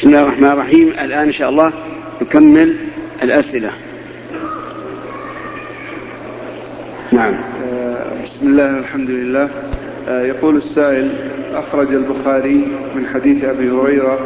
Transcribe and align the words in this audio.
بسم 0.00 0.08
الله 0.08 0.22
الرحمن 0.22 0.50
الرحيم. 0.50 0.88
الآن 0.88 1.26
إن 1.26 1.32
شاء 1.32 1.50
الله 1.50 1.72
نكمل 2.22 2.76
الأسئلة. 3.22 3.70
نعم. 7.12 7.34
آه، 7.64 8.24
بسم 8.24 8.46
الله 8.46 8.78
الحمد 8.78 9.10
لله. 9.10 9.48
آه، 10.08 10.22
يقول 10.22 10.56
السائل 10.56 11.10
أخرج 11.54 11.94
البخاري 11.94 12.68
من 12.96 13.06
حديث 13.06 13.44
أبي 13.44 13.70
هريرة 13.70 14.18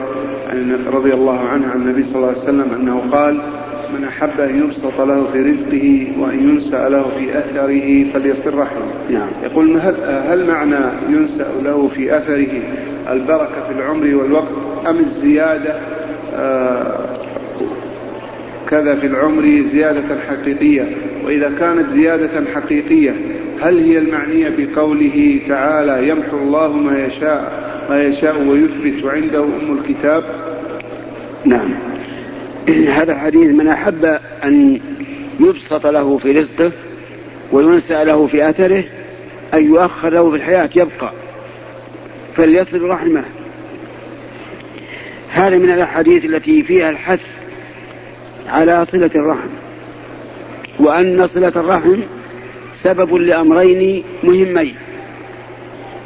رضي 0.86 1.14
الله 1.14 1.40
عنه 1.40 1.68
عن 1.68 1.82
النبي 1.82 2.02
صلى 2.02 2.16
الله 2.16 2.28
عليه 2.28 2.38
وسلم 2.38 2.74
أنه 2.74 3.02
قال 3.12 3.42
من 3.98 4.04
أحب 4.04 4.40
أن 4.40 4.58
يبسط 4.64 5.00
له 5.00 5.26
في 5.32 5.42
رزقه 5.42 6.12
وأن 6.18 6.48
ينسأ 6.48 6.88
له 6.88 7.02
في 7.18 7.38
أثره 7.38 8.12
فليصل 8.12 8.54
رحمه. 8.58 8.86
نعم. 9.10 9.28
يقول 9.42 9.76
هل, 9.76 9.94
هل 10.04 10.46
معنى 10.46 10.84
ينسأ 11.08 11.48
له 11.62 11.88
في 11.88 12.16
أثره 12.18 12.62
البركة 13.10 13.66
في 13.68 13.72
العمر 13.78 14.14
والوقت 14.14 14.63
أم 14.86 14.98
الزيادة؟ 14.98 15.80
آه 16.34 17.14
كذا 18.70 18.94
في 18.94 19.06
العمر 19.06 19.62
زيادة 19.72 20.20
حقيقية. 20.20 20.86
وإذا 21.24 21.52
كانت 21.58 21.90
زيادة 21.90 22.44
حقيقية 22.54 23.16
هل 23.60 23.78
هي 23.78 23.98
المعنية 23.98 24.52
بقوله 24.58 25.40
تعالى 25.48 26.08
يمحو 26.08 26.36
الله 26.36 26.72
ما 26.72 27.06
يشاء 27.06 27.64
ما 27.90 28.02
يشاء 28.02 28.42
ويثبت 28.42 29.04
وعنده 29.04 29.44
أم 29.44 29.78
الكتاب؟ 29.78 30.24
نعم. 31.44 31.74
هذا 32.98 33.12
الحديث 33.12 33.50
من 33.50 33.68
أحب 33.68 34.18
أن 34.44 34.80
يبسط 35.40 35.86
له 35.86 36.18
في 36.18 36.32
رزقه 36.32 36.72
وينسى 37.52 38.04
له 38.04 38.26
في 38.26 38.50
أثره 38.50 38.84
أن 39.54 39.64
يؤخر 39.64 40.08
له 40.08 40.30
في 40.30 40.36
الحياة 40.36 40.70
يبقى. 40.76 41.12
فليصل 42.36 42.82
رحمه. 42.82 43.24
هذا 45.34 45.58
من 45.58 45.70
الأحاديث 45.70 46.24
التي 46.24 46.62
فيها 46.62 46.90
الحث 46.90 47.20
على 48.48 48.86
صلة 48.86 49.10
الرحم. 49.14 49.48
وأن 50.80 51.26
صلة 51.26 51.52
الرحم 51.56 52.00
سبب 52.82 53.14
لأمرين 53.14 54.04
مهمين. 54.22 54.74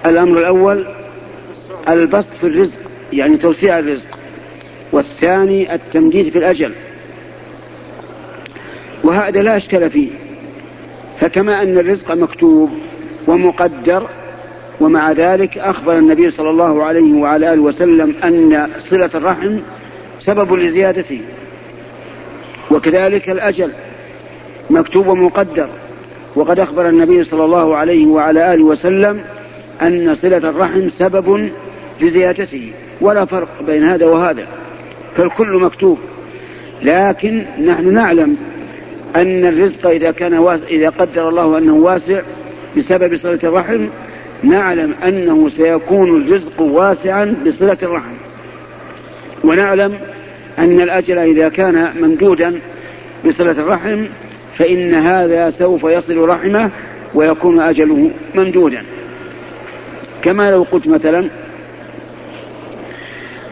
الأمر 0.06 0.38
الأول 0.38 0.86
البسط 1.88 2.32
في 2.40 2.46
الرزق 2.46 2.78
يعني 3.12 3.36
توسيع 3.36 3.78
الرزق. 3.78 4.08
والثاني 4.92 5.74
التمديد 5.74 6.28
في 6.28 6.38
الأجل. 6.38 6.72
وهذا 9.04 9.42
لا 9.42 9.56
أشكال 9.56 9.90
فيه. 9.90 10.10
فكما 11.20 11.62
أن 11.62 11.78
الرزق 11.78 12.14
مكتوب 12.14 12.70
ومقدر 13.26 14.08
ومع 14.80 15.12
ذلك 15.12 15.58
أخبر 15.58 15.98
النبي 15.98 16.30
صلى 16.30 16.50
الله 16.50 16.84
عليه 16.84 17.14
وعلى 17.14 17.52
آله 17.54 17.62
وسلم 17.62 18.14
أن 18.24 18.68
صلة 18.78 19.10
الرحم 19.14 19.58
سبب 20.20 20.54
لزيادته 20.54 21.20
وكذلك 22.70 23.30
الأجل 23.30 23.72
مكتوب 24.70 25.06
ومقدر. 25.06 25.68
وقد 26.36 26.60
أخبر 26.60 26.88
النبي 26.88 27.24
صلى 27.24 27.44
الله 27.44 27.76
عليه 27.76 28.06
وعلى 28.06 28.54
آله 28.54 28.64
وسلم 28.64 29.20
أن 29.82 30.14
صلة 30.14 30.36
الرحم 30.36 30.88
سبب 30.88 31.50
لزيادته 32.00 32.72
ولا 33.00 33.24
فرق 33.24 33.62
بين 33.66 33.84
هذا 33.84 34.06
وهذا 34.06 34.46
فالكل 35.16 35.48
مكتوب. 35.48 35.98
لكن 36.82 37.44
نحن 37.66 37.94
نعلم 37.94 38.36
أن 39.16 39.44
الرزق 39.46 39.86
إذا 39.86 40.10
كان 40.10 40.34
واسع 40.38 40.66
إذا 40.66 40.88
قدر 40.88 41.28
الله 41.28 41.58
أنه 41.58 41.74
واسع 41.74 42.20
بسبب 42.76 43.16
صلة 43.16 43.40
الرحم 43.44 43.86
نعلم 44.42 44.94
أنه 45.06 45.48
سيكون 45.48 46.22
الرزق 46.22 46.60
واسعا 46.60 47.34
بصلة 47.46 47.78
الرحم. 47.82 48.14
ونعلم 49.44 49.98
أن 50.58 50.80
الأجل 50.80 51.18
إذا 51.18 51.48
كان 51.48 51.92
ممدودا 52.00 52.60
بصلة 53.26 53.50
الرحم 53.50 54.04
فإن 54.58 54.94
هذا 54.94 55.50
سوف 55.50 55.84
يصل 55.84 56.18
رحمه 56.18 56.70
ويكون 57.14 57.60
أجله 57.60 58.10
ممدودا. 58.34 58.82
كما 60.22 60.50
لو 60.50 60.62
قلت 60.62 60.86
مثلا 60.86 61.28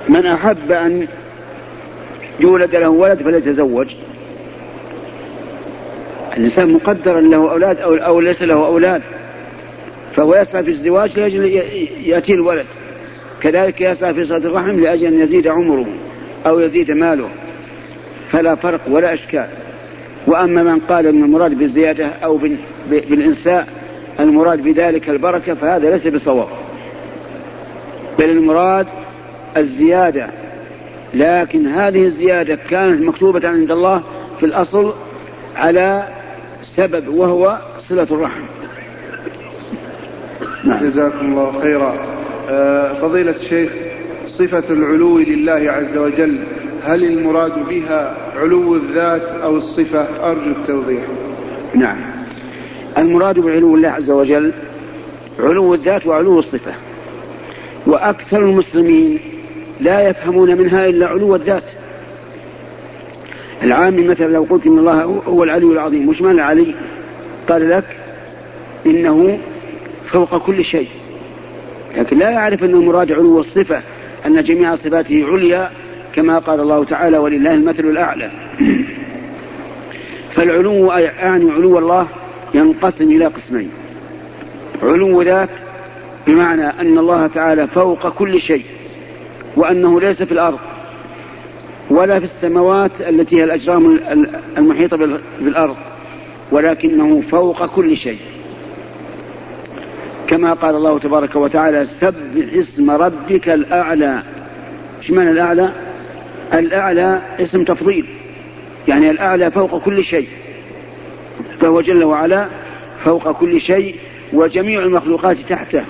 من 0.09 0.27
أحب 0.27 0.73
أن 0.73 1.09
يولد 2.41 2.77
له 2.77 2.89
ولد 2.89 3.23
فليتزوج. 3.23 3.87
الإنسان 6.37 6.73
مقدر 6.73 7.21
له 7.21 7.51
أولاد 7.53 7.81
أو, 7.81 7.95
أو 7.95 8.21
ليس 8.21 8.43
له 8.43 8.67
أولاد. 8.67 9.03
فهو 10.16 10.34
يسعى 10.34 10.65
في 10.65 10.71
الزواج 10.71 11.19
لأجل 11.19 11.44
يأتي 12.04 12.34
الولد. 12.34 12.66
كذلك 13.41 13.81
يسعى 13.81 14.15
في 14.15 14.27
صلة 14.27 14.37
الرحم 14.37 14.81
لأجل 14.81 15.06
أن 15.06 15.21
يزيد 15.21 15.49
عمره 15.49 15.87
أو 16.47 16.60
يزيد 16.60 16.91
ماله. 16.91 17.28
فلا 18.31 18.54
فرق 18.54 18.81
ولا 18.91 19.15
إشكال. 19.15 19.47
وأما 20.27 20.62
من 20.62 20.78
قال 20.78 21.06
أن 21.06 21.25
المراد 21.25 21.59
بالزيادة 21.59 22.06
أو 22.06 22.38
بالإنساء 22.91 23.69
المراد 24.21 24.62
بذلك 24.62 25.10
البركة 25.10 25.54
فهذا 25.54 25.91
ليس 25.91 26.06
بصواب. 26.06 26.48
بل 28.19 28.31
المراد 28.31 28.87
الزيادة. 29.56 30.27
لكن 31.15 31.66
هذه 31.66 32.04
الزيادة 32.04 32.54
كانت 32.54 33.03
مكتوبة 33.03 33.48
عند 33.48 33.71
الله 33.71 34.03
في 34.41 34.47
الأصل 34.47 34.94
على 35.56 36.09
سبب 36.62 37.09
وهو 37.09 37.59
صلة 37.78 38.03
الرحم. 38.03 38.43
جزاكم 40.66 41.27
الله 41.27 41.60
خيرا. 41.60 41.94
آه، 42.49 42.94
فضيلة 42.94 43.31
الشيخ 43.31 43.72
صفة 44.27 44.65
العلو 44.71 45.19
لله 45.19 45.71
عز 45.71 45.97
وجل 45.97 46.38
هل 46.82 47.04
المراد 47.04 47.69
بها 47.69 48.16
علو 48.37 48.75
الذات 48.75 49.22
أو 49.22 49.56
الصفة؟ 49.56 50.31
أرجو 50.31 50.50
التوضيح. 50.50 51.03
نعم. 51.75 51.97
المراد 52.99 53.38
بعلو 53.38 53.75
الله 53.75 53.88
عز 53.88 54.10
وجل 54.10 54.53
علو 55.38 55.75
الذات 55.75 56.06
وعلو 56.06 56.38
الصفة. 56.38 56.72
وأكثر 57.87 58.38
المسلمين 58.38 59.19
لا 59.81 60.09
يفهمون 60.09 60.56
منها 60.59 60.87
إلا 60.87 61.06
علو 61.06 61.34
الذات. 61.34 61.71
العامي 63.62 64.09
مثلا 64.09 64.27
لو 64.27 64.47
قلت 64.50 64.66
إن 64.66 64.78
الله 64.78 65.22
هو 65.28 65.44
العلي 65.44 65.66
العظيم 65.66 66.09
وش 66.09 66.22
معنى 66.22 66.34
العلي؟ 66.34 66.75
قال 67.48 67.71
لك 67.71 67.84
إنه 68.87 69.38
فوق 70.06 70.47
كل 70.47 70.65
شيء. 70.65 70.89
لكن 71.97 72.19
لا 72.19 72.31
يعرف 72.31 72.65
أن 72.65 72.71
المراد 72.71 73.12
علو 73.12 73.41
الصفة 73.41 73.83
أن 74.27 74.43
جميع 74.43 74.77
صفاته 74.77 75.25
عليا 75.33 75.71
كما 76.15 76.39
قال 76.39 76.61
الله 76.61 76.84
تعالى 76.84 77.19
ولله 77.19 77.55
المثل 77.55 77.84
الأعلى. 77.84 78.31
فالعلو 80.34 80.93
يعني 80.93 81.50
علو 81.50 81.78
الله 81.78 82.06
ينقسم 82.55 83.11
إلى 83.11 83.27
قسمين. 83.27 83.71
علو 84.83 85.22
ذات 85.22 85.50
بمعنى 86.27 86.66
أن 86.66 86.99
الله 86.99 87.27
تعالى 87.27 87.66
فوق 87.66 88.09
كل 88.09 88.41
شيء 88.41 88.65
وأنه 89.56 90.00
ليس 90.00 90.22
في 90.22 90.33
الأرض 90.33 90.59
ولا 91.91 92.19
في 92.19 92.25
السماوات 92.25 92.91
التي 93.00 93.37
هي 93.37 93.45
الأجرام 93.45 94.00
المحيطة 94.59 94.97
بالأرض 95.41 95.77
ولكنه 96.53 97.22
فوق 97.31 97.66
كل 97.66 97.97
شيء. 97.97 98.19
كما 100.29 100.53
قال 100.53 100.75
الله 100.75 100.99
تبارك 100.99 101.37
وتعالى 101.37 101.85
سبح 101.87 102.15
اسم 102.53 102.91
ربك 102.91 103.49
الأعلى. 103.49 104.23
إيش 104.99 105.11
معنى 105.11 105.31
الأعلى؟ 105.31 105.73
الأعلى 106.55 107.23
اسم 107.41 107.65
تفضيل. 107.65 108.07
يعني 108.89 109.11
الأعلى 109.11 109.51
فوق 109.51 109.83
كل 109.85 110.05
شيء. 110.05 110.29
فهو 111.61 111.81
جل 111.81 112.05
وعلا 112.05 112.49
فوق 113.05 113.33
كل 113.33 113.61
شيء 113.61 113.97
وجميع 114.33 114.81
المخلوقات 114.81 115.37
تحته. 115.49 115.85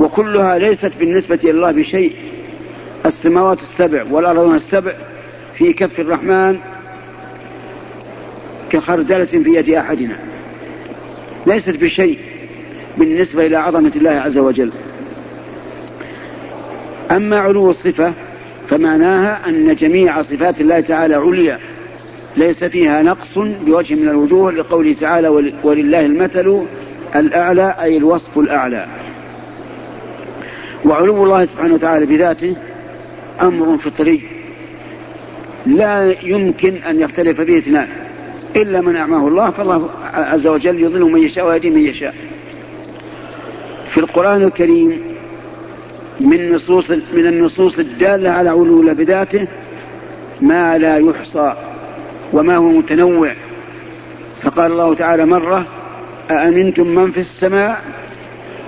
وكلها 0.00 0.58
ليست 0.58 0.92
بالنسبة 0.98 1.38
إلى 1.44 1.50
الله 1.50 1.72
بشيء. 1.72 2.12
السماوات 3.06 3.58
السبع 3.62 4.04
والأرضون 4.10 4.54
السبع 4.54 4.92
في 5.54 5.72
كف 5.72 6.00
الرحمن 6.00 6.58
كخردلة 8.70 9.24
في 9.24 9.54
يد 9.54 9.70
أحدنا. 9.70 10.16
ليست 11.46 11.76
بشيء. 11.76 12.18
بالنسبة 12.98 13.46
إلى 13.46 13.56
عظمة 13.56 13.92
الله 13.96 14.10
عز 14.10 14.38
وجل. 14.38 14.70
أما 17.10 17.38
علو 17.38 17.70
الصفة 17.70 18.12
فمعناها 18.68 19.48
أن 19.48 19.74
جميع 19.74 20.22
صفات 20.22 20.60
الله 20.60 20.80
تعالى 20.80 21.14
عليا. 21.14 21.58
ليس 22.36 22.64
فيها 22.64 23.02
نقص 23.02 23.38
بوجه 23.38 23.94
من 23.94 24.08
الوجوه 24.08 24.52
لقوله 24.52 24.92
تعالى 25.00 25.28
ولله 25.62 26.00
المثل 26.00 26.62
الأعلى 27.16 27.74
أي 27.80 27.96
الوصف 27.96 28.38
الأعلى. 28.38 28.86
وعلو 30.84 31.24
الله 31.24 31.44
سبحانه 31.44 31.74
وتعالى 31.74 32.06
بذاته 32.06 32.56
أمر 33.40 33.78
فطري 33.78 34.22
لا 35.66 36.14
يمكن 36.22 36.74
أن 36.74 37.00
يختلف 37.00 37.40
به 37.40 37.58
اثنان. 37.58 37.88
إلا 38.56 38.80
من 38.80 38.96
أعماه 38.96 39.28
الله 39.28 39.50
فالله 39.50 39.90
عز 40.14 40.46
وجل 40.46 40.80
يضل 40.80 41.00
من 41.00 41.22
يشاء 41.22 41.46
ويهدي 41.46 41.70
من 41.70 41.82
يشاء. 41.82 42.14
في 43.92 44.00
القرآن 44.00 44.42
الكريم 44.42 45.00
من 46.20 46.52
نصوص 46.52 46.90
من 46.90 47.26
النصوص 47.26 47.78
الدالة 47.78 48.30
على 48.30 48.50
علو 48.50 48.94
بذاته 48.94 49.46
ما 50.40 50.78
لا 50.78 50.96
يحصى 50.96 51.54
وما 52.32 52.56
هو 52.56 52.68
متنوع. 52.68 53.34
فقال 54.42 54.72
الله 54.72 54.94
تعالى 54.94 55.26
مرة 55.26 55.66
أأمنتم 56.30 56.86
من 56.86 57.10
في 57.10 57.20
السماء 57.20 57.82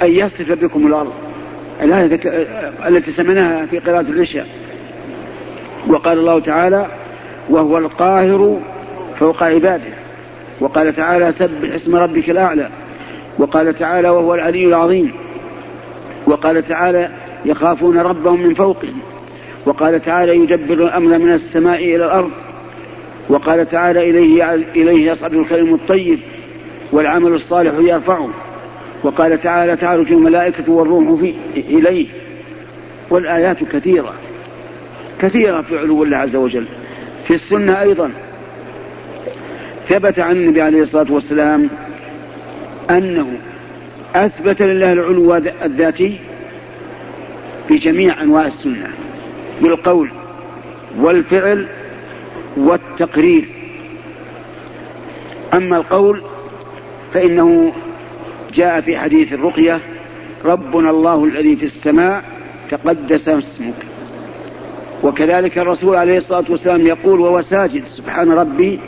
أن 0.03 0.11
يصف 0.11 0.53
بكم 0.53 0.87
الأرض؟ 0.87 1.13
الآية 1.83 2.21
التي 2.89 3.13
سمعناها 3.13 3.67
في 3.67 3.79
قراءة 3.79 4.01
العشاء 4.11 4.47
وقال 5.89 6.19
الله 6.19 6.41
تعالى 6.41 6.87
وهو 7.49 7.79
القاهر 7.79 8.61
فوق 9.19 9.43
عباده. 9.43 9.93
وقال 10.61 10.95
تعالى 10.95 11.33
سبح 11.33 11.75
اسم 11.75 11.97
ربك 11.97 12.31
الأعلى. 12.31 12.71
وقال 13.39 13.79
تعالى 13.79 14.11
وهو 14.11 14.35
العلي 14.35 14.67
العظيم 14.67 15.13
وقال 16.27 16.69
تعالى 16.69 17.11
يخافون 17.45 17.99
ربهم 17.99 18.43
من 18.43 18.55
فوقهم 18.55 18.99
وقال 19.67 20.05
تعالى 20.05 20.37
يدبر 20.37 20.75
الأمر 20.75 21.19
من 21.19 21.33
السماء 21.33 21.79
إلى 21.79 21.97
الأرض 21.97 22.31
وقال 23.29 23.69
تعالى 23.69 24.11
إليه, 24.11 24.55
إليه 24.55 25.11
يصعد 25.11 25.35
الكلم 25.35 25.75
الطيب 25.75 26.19
والعمل 26.93 27.35
الصالح 27.35 27.73
يرفعه 27.79 28.31
وقال 29.03 29.43
تعالى 29.43 29.77
تعرج 29.77 30.13
الملائكة 30.13 30.73
والروح 30.73 31.21
في 31.21 31.35
إليه 31.57 32.07
والآيات 33.11 33.65
كثيرة 33.65 34.13
كثيرة 35.21 35.63
في 35.63 35.79
علو 35.79 36.03
الله 36.03 36.17
عز 36.17 36.37
وجل. 36.37 36.67
في 37.27 37.35
السنة 37.35 37.81
أيضا 37.81 38.11
ثبت 39.89 40.19
عن 40.19 40.37
النبي 40.37 40.63
عليه 40.63 40.83
الصلاة 40.83 41.13
والسلام 41.13 41.71
أنه 42.91 43.29
أثبت 44.15 44.63
لله 44.63 44.93
العلو 44.93 45.35
الذاتي 45.35 46.19
في 47.69 47.77
جميع 47.77 48.23
أنواع 48.23 48.47
السنة 48.47 48.89
بالقول 49.63 50.11
والفعل 50.99 51.67
والتقرير. 52.57 53.45
أما 55.55 55.77
القول 55.77 56.23
فإنه 57.13 57.73
جاء 58.55 58.81
في 58.81 58.99
حديث 58.99 59.33
الرقية 59.33 59.81
ربنا 60.45 60.91
الله 60.91 61.25
الذي 61.25 61.57
في 61.57 61.65
السماء 61.65 62.25
تقدس 62.71 63.29
اسمك. 63.29 63.75
وكذلك 65.03 65.59
الرسول 65.59 65.97
عليه 65.97 66.19
الصلاة 66.19 66.45
والسلام 66.49 66.87
يقول 66.87 67.21
وهو 67.21 67.41
ساجد 67.41 67.85
سبحان 67.85 68.33
ربي 68.33 68.81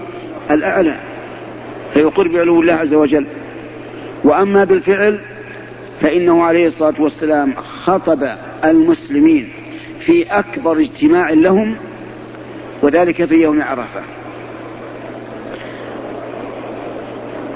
الأعلى. 0.50 0.94
فيقر 1.94 2.28
بعلو 2.28 2.60
الله 2.60 2.72
عز 2.72 2.94
وجل. 2.94 3.26
وأما 4.24 4.64
بالفعل 4.64 5.18
فإنه 6.00 6.42
عليه 6.42 6.66
الصلاة 6.66 6.94
والسلام 6.98 7.54
خطب 7.54 8.28
المسلمين 8.64 9.48
في 10.00 10.22
أكبر 10.22 10.78
اجتماع 10.78 11.30
لهم 11.30 11.76
وذلك 12.82 13.24
في 13.24 13.34
يوم 13.34 13.62
عرفة. 13.62 14.00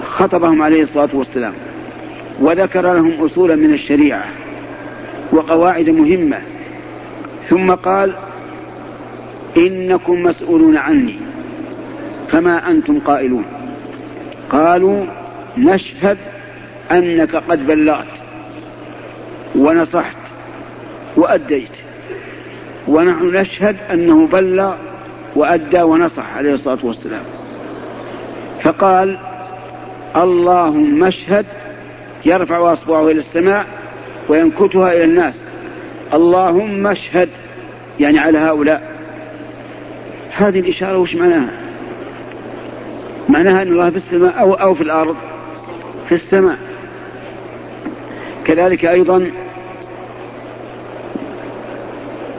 خطبهم 0.05 0.63
عليه 0.63 0.83
الصلاة 0.83 1.09
والسلام 1.13 1.53
وذكر 2.41 2.93
لهم 2.95 3.25
أصولا 3.25 3.57
من 3.57 3.75
الشريعة 3.75 4.25
وقواعد 5.33 5.89
مهمة 5.89 6.41
ثم 7.49 7.71
قال 7.71 8.15
إنكم 9.57 10.23
مسؤولون 10.23 10.77
عني 10.77 11.17
فما 12.29 12.71
أنتم 12.71 12.99
قائلون؟ 12.99 13.45
قالوا 14.51 15.05
نشهد 15.59 16.19
أنك 16.93 17.37
قد 17.37 17.67
بلغت 17.67 18.07
ونصحت 19.57 20.17
وأديت. 21.17 21.71
ونحن 22.89 23.37
نشهد 23.37 23.77
أنه 23.93 24.27
بلغ 24.27 24.75
وأدى 25.37 25.83
ونصح 25.83 26.37
عليه 26.37 26.55
الصلاة 26.55 26.79
والسلام. 26.83 27.23
فقال 28.63 29.19
اللهم 30.17 31.05
اشهد 31.05 31.47
يرفع 32.25 32.73
أصبعه 32.73 33.11
إلى 33.11 33.19
السماء 33.19 33.67
وينكتها 34.29 34.93
إلى 34.93 35.05
الناس. 35.05 35.43
اللهم 36.15 36.87
اشهد 36.87 37.29
يعني 38.01 38.19
على 38.19 38.39
هؤلاء. 38.39 38.83
هذه 40.37 40.61
الإشارة 40.61 40.99
وش 40.99 41.15
معناها؟ 41.15 41.51
معناها 43.29 43.63
أن 43.63 43.69
الله 43.69 43.91
في 43.91 43.97
السماء 43.97 44.41
أو, 44.41 44.55
أو 44.55 44.75
في 44.75 44.83
الأرض؟ 44.83 45.17
في 46.09 46.15
السماء. 46.15 46.70
كذلك 48.45 48.85
أيضا 48.85 49.31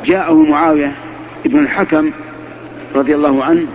جاءه 0.06 0.34
معاوية 0.34 0.96
ابن 1.46 1.60
الحكم 1.60 2.12
رضي 2.96 3.16
الله 3.16 3.44
عنه 3.44 3.66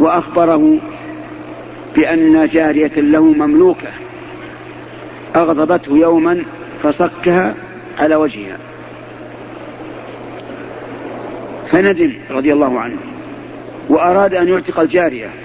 وأخبره 0.00 0.78
بأن 1.96 2.46
جارية 2.46 2.92
له 2.96 3.24
مملوكة 3.24 3.88
أغضبته 5.36 5.96
يوما 5.98 6.42
فصكها 6.82 7.54
على 7.98 8.14
وجهها. 8.14 8.58
فندم 11.70 12.12
رضي 12.30 12.52
الله 12.52 12.80
عنه 12.80 12.96
وأراد 13.88 14.34
أن 14.34 14.48
يعتق 14.48 14.80
الجارية. 14.80 15.43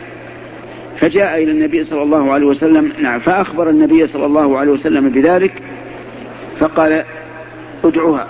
فجاء 1.00 1.44
إلى 1.44 1.51
النبي 1.51 1.84
صلى 1.84 2.04
الله 2.04 2.31
عليه 2.34 2.46
وسلم 2.46 2.94
نعم 3.00 3.19
فأخبر 3.19 3.69
النبي 3.69 4.07
صلى 4.07 4.25
الله 4.25 4.57
عليه 4.57 4.72
وسلم 4.72 5.10
بذلك 5.10 5.62
فقال 6.60 7.04
ادعوها. 7.84 8.28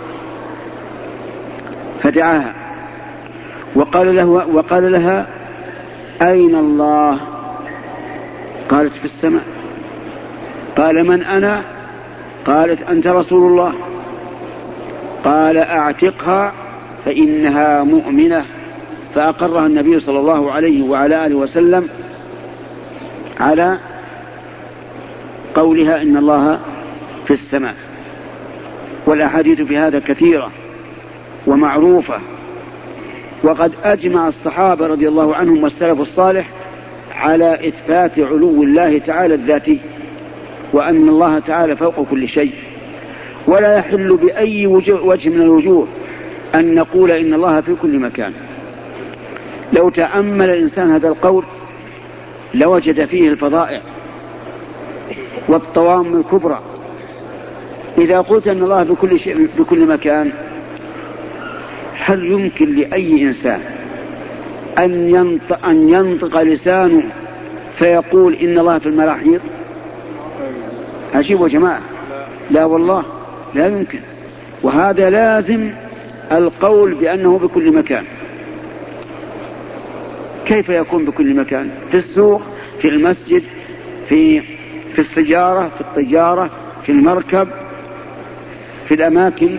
فدعاها. 2.04 2.54
وقال 3.76 4.16
له 4.16 4.26
وقال 4.26 4.92
لها 4.92 5.28
أين 6.22 6.56
الله؟ 6.56 7.20
قالت 8.70 8.94
في 8.94 9.06
السماء. 9.06 9.44
قال 10.78 11.08
من 11.08 11.24
أنا؟ 11.24 11.62
قالت 12.46 12.90
أنت 12.90 13.08
رسول 13.08 13.52
الله. 13.52 13.74
قال 15.24 15.58
أعتقها 15.58 16.54
فإنها 17.06 17.84
مؤمنة. 17.84 18.46
فأقرها 19.16 19.66
النبي 19.66 20.00
صلى 20.00 20.20
الله 20.20 20.52
عليه 20.52 20.84
وعلى 20.84 21.26
آله 21.26 21.36
وسلم 21.36 21.90
على 23.40 23.78
قولها 25.56 26.02
إن 26.02 26.18
الله 26.18 26.60
في 27.26 27.34
السماء. 27.34 27.76
والأحاديث 29.06 29.62
في 29.62 29.78
هذا 29.78 30.00
كثيرة 30.00 30.52
ومعروفة. 31.48 32.20
وقد 33.44 33.72
أجمع 33.84 34.28
الصحابة 34.28 34.88
رضي 34.88 35.08
الله 35.08 35.36
عنهم 35.36 35.64
والسلف 35.64 36.02
الصالح 36.02 36.50
على 37.16 37.68
إثبات 37.68 38.20
علو 38.20 38.64
الله 38.64 38.98
تعالى 38.98 39.34
الذاتي 39.34 39.80
وأن 40.74 41.10
الله 41.10 41.40
تعالى 41.40 41.76
فوق 41.76 42.08
كل 42.12 42.28
شيء. 42.30 42.54
ولا 43.48 43.78
يحل 43.78 44.18
بأي 44.18 44.68
وجه 44.68 45.30
من 45.30 45.42
الوجوه 45.42 45.88
أن 46.56 46.76
نقول 46.76 47.12
إن 47.12 47.34
الله 47.34 47.62
في 47.62 47.76
كل 47.76 48.00
مكان. 48.00 48.34
لو 49.74 49.90
تأمل 49.90 50.50
الإنسان 50.50 50.92
هذا 50.92 51.08
القول 51.08 51.44
لوجد 52.54 53.06
فيه 53.06 53.30
الفضائع 53.30 53.82
والطوام 55.48 56.20
الكبرى. 56.20 56.60
إذا 57.98 58.22
قلت 58.22 58.48
أن 58.48 58.64
الله 58.64 58.84
بكل 58.84 59.20
شيء 59.20 59.50
بكل 59.58 59.86
مكان 59.86 60.32
هل 61.98 62.26
يمكن 62.26 62.76
لأي 62.76 63.24
إنسان 63.24 63.62
أن 64.78 65.10
ينطق, 65.10 65.66
أن 65.66 65.90
ينطق 65.90 66.42
لسانه 66.42 67.04
فيقول 67.76 68.34
إن 68.34 68.60
الله 68.60 68.80
في 68.80 68.90
المراحيض؟ 68.90 69.40
أجيبوا 71.14 71.48
يا 71.48 71.54
جماعة. 71.54 71.82
لا 72.52 72.66
والله 72.66 73.04
لا 73.54 73.68
يمكن. 73.68 74.00
وهذا 74.64 75.10
لازم 75.10 75.70
القول 76.32 76.94
بأنه 76.94 77.38
بكل 77.38 77.72
مكان. 77.76 78.04
كيف 80.50 80.70
يكون 80.70 81.06
بكل 81.06 81.36
مكان؟ 81.36 81.72
في 81.92 81.98
السوق 81.98 82.42
في 82.82 82.88
المسجد 82.88 83.44
في 84.10 84.42
في 84.94 85.00
السيارة 85.00 85.72
في 85.76 85.82
الطيارة 85.82 86.50
في 86.86 86.92
المركب 86.92 87.48
في 88.88 88.94
الأماكن 88.94 89.58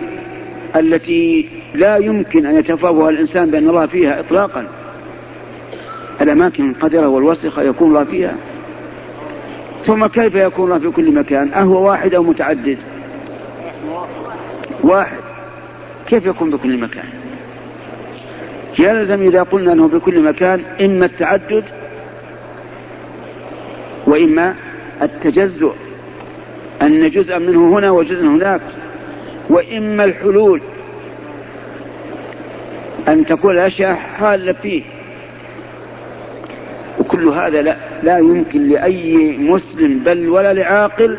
التي 0.75 1.49
لا 1.75 1.97
يمكن 1.97 2.45
أن 2.45 2.59
يتفوه 2.59 3.09
الإنسان 3.09 3.51
بأن 3.51 3.69
الله 3.69 3.85
فيها 3.85 4.19
إطلاقا. 4.19 4.67
الأماكن 6.21 6.69
القذرة 6.69 7.07
والوسخة 7.07 7.61
يكون 7.61 7.87
الله 7.87 8.03
فيها. 8.03 8.35
ثم 9.83 10.07
كيف 10.07 10.35
يكون 10.35 10.65
الله 10.65 10.79
في 10.79 10.95
كل 10.95 11.13
مكان؟ 11.13 11.53
أهو 11.53 11.87
واحد 11.87 12.13
أو 12.13 12.23
متعدد؟ 12.23 12.77
واحد. 14.83 15.23
كيف 16.07 16.25
يكون 16.25 16.51
بكل 16.51 16.77
مكان؟ 16.77 17.20
يلزم 18.79 19.21
إذا 19.21 19.43
قلنا 19.43 19.73
أنه 19.73 19.87
بكل 19.87 20.23
مكان 20.23 20.61
إما 20.81 21.05
التعدد 21.05 21.63
وإما 24.07 24.55
التجزؤ 25.01 25.73
أن 26.81 27.09
جزءا 27.09 27.37
منه 27.37 27.77
هنا 27.77 27.91
وجزء 27.91 28.25
هناك. 28.25 28.61
وإما 29.49 30.03
الحلول. 30.03 30.61
أن 33.07 33.25
تكون 33.25 33.51
الأشياء 33.51 33.95
حالة 33.95 34.53
فيه. 34.53 34.83
وكل 36.99 37.27
هذا 37.27 37.61
لا, 37.61 37.75
لا 38.03 38.17
يمكن 38.17 38.69
لأي 38.69 39.37
مسلم 39.37 39.99
بل 40.05 40.29
ولا 40.29 40.53
لعاقل 40.53 41.17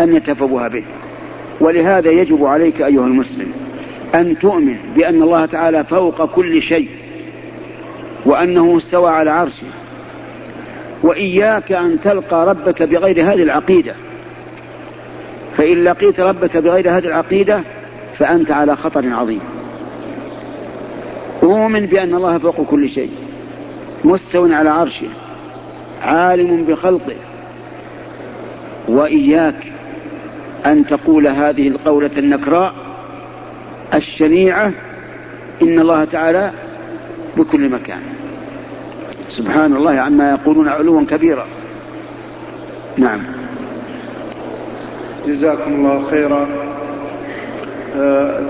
أن 0.00 0.16
يتفوه 0.16 0.68
به. 0.68 0.84
ولهذا 1.60 2.10
يجب 2.10 2.44
عليك 2.44 2.82
أيها 2.82 3.06
المسلم 3.06 3.65
أن 4.14 4.38
تؤمن 4.38 4.76
بأن 4.96 5.22
الله 5.22 5.46
تعالى 5.46 5.84
فوق 5.84 6.24
كل 6.24 6.62
شيء 6.62 6.88
وأنه 8.24 8.76
استوى 8.76 9.10
على 9.10 9.30
عرشه. 9.30 9.66
وإياك 11.02 11.72
أن 11.72 12.00
تلقى 12.00 12.46
ربك 12.46 12.82
بغير 12.82 13.32
هذه 13.32 13.42
العقيدة. 13.42 13.94
فإن 15.56 15.84
لقيت 15.84 16.20
ربك 16.20 16.56
بغير 16.56 16.90
هذه 16.90 17.06
العقيدة 17.06 17.60
فأنت 18.18 18.50
على 18.50 18.76
خطر 18.76 19.12
عظيم. 19.12 19.40
أؤمن 21.42 21.86
بأن 21.86 22.14
الله 22.14 22.38
فوق 22.38 22.62
كل 22.62 22.88
شيء. 22.88 23.10
مستو 24.04 24.52
على 24.52 24.70
عرشه. 24.70 25.08
عالم 26.02 26.64
بخلقه. 26.64 27.16
وإياك 28.88 29.72
أن 30.66 30.86
تقول 30.86 31.26
هذه 31.26 31.68
القولة 31.68 32.10
النكراء 32.18 32.85
الشنيعة 33.94 34.72
إن 35.62 35.78
الله 35.78 36.04
تعالى 36.04 36.50
بكل 37.36 37.68
مكان. 37.68 38.00
سبحان 39.28 39.76
الله 39.76 39.92
عما 39.92 40.30
يقولون 40.30 40.68
علوا 40.68 41.04
كبيرا. 41.04 41.46
نعم. 42.96 43.22
جزاكم 45.26 45.74
الله 45.74 46.10
خيرا. 46.10 46.48
أه 47.96 48.48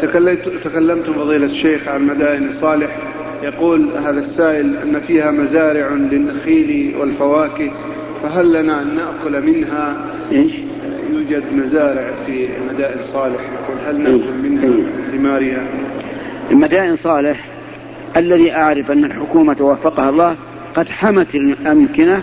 تكلمتم 0.64 1.12
فضيلة 1.12 1.47
الشيخ 1.47 1.88
عن 1.88 2.07
مدائن 2.07 2.52
صالح. 2.61 2.99
يقول 3.43 3.88
هذا 4.05 4.21
السائل 4.21 4.76
أن 4.76 5.00
فيها 5.00 5.31
مزارع 5.31 5.88
للنخيل 5.88 6.97
والفواكه 6.97 7.71
فهل 8.23 8.52
لنا 8.52 8.83
أن 8.83 8.95
نأكل 8.95 9.47
منها؟ 9.47 9.97
إيش؟ 10.33 10.52
يوجد 11.11 11.43
مزارع 11.52 12.11
في 12.26 12.49
مدائن 12.73 12.99
صالح. 13.12 13.40
يقول 13.40 13.78
هل 13.87 14.00
نأكل 14.00 14.33
منها؟ 14.43 14.64
إيه؟ 14.64 15.06
ثمارها 15.17 15.63
مدائن 16.51 16.97
صالح 16.97 17.45
الذي 18.17 18.53
أعرف 18.53 18.91
أن 18.91 19.05
الحكومة 19.05 19.57
وفقها 19.61 20.11
الله 20.11 20.37
قد 20.77 20.89
حمت 20.89 21.35
الأمكنة 21.35 22.23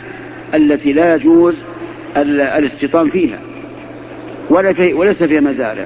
التي 0.54 0.94
لا 0.94 1.16
يجوز 1.16 1.56
الاستيطان 2.18 3.10
فيها. 3.10 3.38
ولا 4.50 4.74
في 4.74 4.94
وليس 4.94 5.24
فيها 5.24 5.42
مزارع. 5.42 5.86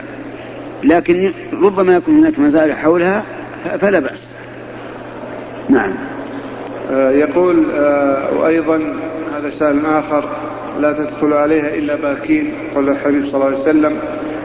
لكن 0.83 1.31
ربما 1.53 1.95
يكون 1.95 2.17
هناك 2.17 2.39
مزارع 2.39 2.75
حولها 2.75 3.23
فلا 3.79 3.99
بأس. 3.99 4.27
نعم. 5.69 5.93
آه، 6.91 7.11
يقول 7.11 7.65
آه، 7.75 8.37
وأيضا 8.37 8.75
هذا 9.33 9.49
سؤال 9.49 9.85
آخر 9.85 10.29
لا 10.79 10.93
تدخل 10.93 11.33
عليها 11.33 11.75
إلا 11.75 11.95
باكين 11.95 12.53
قول 12.75 12.89
الحبيب 12.89 13.25
صلى 13.25 13.33
الله 13.33 13.45
عليه 13.45 13.59
وسلم. 13.59 13.97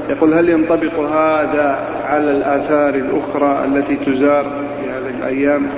يقول 0.09 0.35
هل 0.35 0.49
ينطبق 0.49 0.99
هذا 0.99 1.89
على 2.13 2.31
الآثار 2.31 2.95
الأخرى 2.95 3.65
التي 3.65 3.97
تزار 3.97 4.45
في 4.45 4.91
هذه 4.91 5.11
الأيام؟ 5.19 5.71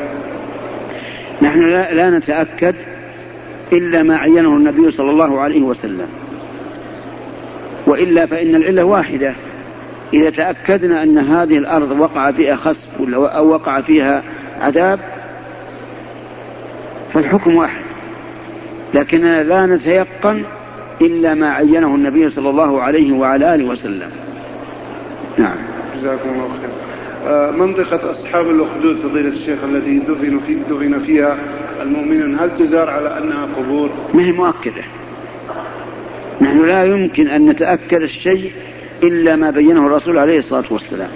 نحن 1.43 1.61
لا, 1.61 1.95
لا 1.95 2.19
نتأكد 2.19 2.75
إلا 3.73 4.03
ما 4.03 4.17
عينه 4.17 4.49
النبي 4.49 4.91
صلى 4.91 5.11
الله 5.11 5.41
عليه 5.41 5.63
وسلم. 5.63 6.09
وإلا 7.87 8.27
فإن 8.27 8.55
العلة 8.55 8.85
واحدة. 8.85 9.35
إذا 10.15 10.31
تأكدنا 10.31 11.03
أن 11.03 11.19
هذه 11.19 11.59
الأرض 11.59 12.01
وقع 12.01 12.31
فيها 12.31 12.57
خسف 12.57 12.89
أو 13.15 13.49
وقع 13.49 13.81
فيها 13.81 14.23
عذاب 14.61 14.99
فالحكم 17.13 17.57
واحد. 17.57 17.83
لكننا 18.95 19.43
لا 19.43 19.67
نتيقن 19.67 20.43
إلا 21.01 21.35
ما 21.35 21.51
عينه 21.51 21.95
النبي 21.95 22.31
صلى 22.31 22.51
الله 22.51 22.83
عليه 22.83 23.13
وعلى 23.13 23.55
آله 23.55 23.65
وسلم. 23.65 24.11
نعم. 25.39 25.74
جزاكم 26.05 26.29
الله 26.29 26.49
خير. 26.49 26.71
آه، 27.27 27.51
منطقة 27.51 28.11
أصحاب 28.11 28.51
الأخدود 28.51 28.97
فضيلة 28.97 29.29
الشيخ 29.29 29.59
الذي 29.65 29.99
دفن, 29.99 30.39
في 30.47 30.55
دفن 30.55 30.99
فيها 30.99 31.37
المؤمنون 31.83 32.39
هل 32.39 32.59
تزار 32.59 32.91
على 32.91 33.19
أنها 33.19 33.49
قبور؟ 33.57 33.91
ما 34.15 34.23
هي 34.23 34.33
مؤكدة. 34.33 34.83
نحن 36.41 36.67
لا 36.67 36.85
يمكن 36.85 37.29
أن 37.29 37.51
نتأكد 37.51 38.03
الشيء 38.03 38.53
إلا 39.03 39.37
ما 39.37 39.51
بينه 39.51 39.87
الرسول 39.87 40.19
عليه 40.19 40.39
الصلاة 40.39 40.65
والسلام. 40.71 41.11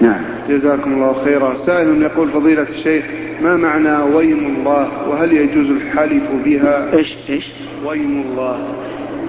نعم. 0.00 0.20
جزاكم 0.48 0.92
الله 0.92 1.24
خيرا. 1.24 1.54
سائل 1.54 2.02
يقول 2.02 2.30
فضيلة 2.30 2.62
الشيخ 2.62 3.04
ما 3.42 3.56
معنى 3.56 4.14
ويم 4.14 4.56
الله؟ 4.56 5.08
وهل 5.08 5.32
يجوز 5.32 5.70
الحلف 5.70 6.22
بها؟ 6.44 6.96
إيش 6.96 7.16
إيش؟ 7.28 7.44
ويم 7.84 8.24
الله. 8.30 8.68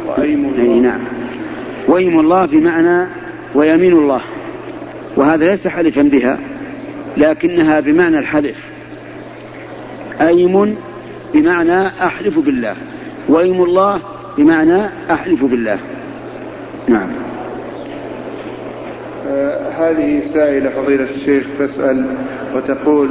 وأيم 0.07 0.45
الله. 0.45 0.61
أي 0.61 0.79
نعم. 0.79 1.01
ويم 1.87 2.19
الله 2.19 2.45
بمعنى 2.45 3.22
ويمين 3.55 3.93
الله. 3.93 4.21
وهذا 5.17 5.49
ليس 5.49 5.67
حلفا 5.67 6.01
بها 6.01 6.39
لكنها 7.17 7.79
بمعنى 7.79 8.19
الحلف. 8.19 8.57
أيم 10.21 10.75
بمعنى 11.33 11.87
أحلف 11.87 12.39
بالله 12.39 12.75
ويم 13.29 13.63
الله 13.63 13.99
بمعنى 14.37 14.81
أحلف 15.11 15.43
بالله. 15.43 15.79
نعم. 16.87 17.09
آه 19.27 19.69
هذه 19.69 20.21
سائلة 20.33 20.69
فضيلة 20.69 21.03
الشيخ 21.03 21.45
تسأل 21.59 22.05
وتقول 22.55 23.09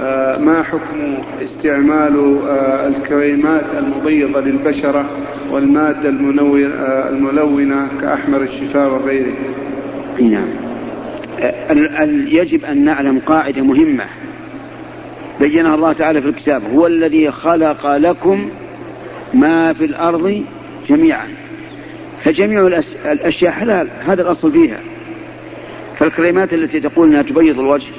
آه 0.00 0.38
ما 0.38 0.62
حكم 0.62 1.18
استعمال 1.42 2.38
آه 2.48 2.88
الكريمات 2.88 3.64
المبيضة 3.78 4.40
للبشرة 4.40 5.10
والمادة 5.52 6.08
آه، 6.08 7.08
الملونة 7.08 7.88
كأحمر 8.00 8.42
الشفاء 8.42 8.88
وغيره؟ 8.88 9.34
نعم. 10.20 10.48
يجب 12.28 12.64
أن 12.64 12.84
نعلم 12.84 13.20
قاعدة 13.26 13.62
مهمة. 13.62 14.04
بينها 15.40 15.74
الله 15.74 15.92
تعالى 15.92 16.22
في 16.22 16.28
الكتاب. 16.28 16.62
هو 16.74 16.86
الذي 16.86 17.30
خلق 17.30 17.96
لكم 17.96 18.50
ما 19.34 19.72
في 19.72 19.84
الأرض 19.84 20.44
جميعا. 20.88 21.28
فجميع 22.24 22.66
الأشياء 23.04 23.52
حلال. 23.52 23.88
هذا 24.06 24.22
الأصل 24.22 24.52
فيها. 24.52 24.80
فالكريمات 25.98 26.54
التي 26.54 26.80
تقول 26.80 27.08
أنها 27.08 27.22
تبيض 27.22 27.58
الوجه 27.58 27.90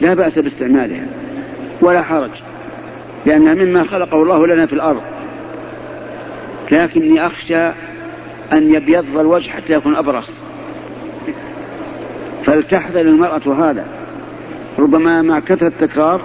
لا 0.00 0.14
بأس 0.14 0.38
باستعمالها. 0.38 1.06
ولا 1.80 2.02
حرج. 2.02 2.30
لأنها 3.26 3.54
مما 3.54 3.84
خلقه 3.84 4.22
الله 4.22 4.46
لنا 4.46 4.66
في 4.66 4.72
الأرض. 4.72 5.02
لكني 6.72 7.26
أخشى 7.26 7.70
أن 8.52 8.74
يبيض 8.74 9.18
الوجه 9.18 9.50
حتى 9.50 9.72
يكون 9.72 9.96
أبرص. 9.96 10.30
فلتحذر 12.44 13.00
المرأة 13.00 13.70
هذا. 13.70 13.86
ربما 14.78 15.22
مع 15.22 15.40
كثرة 15.40 15.68
التكرار 15.68 16.20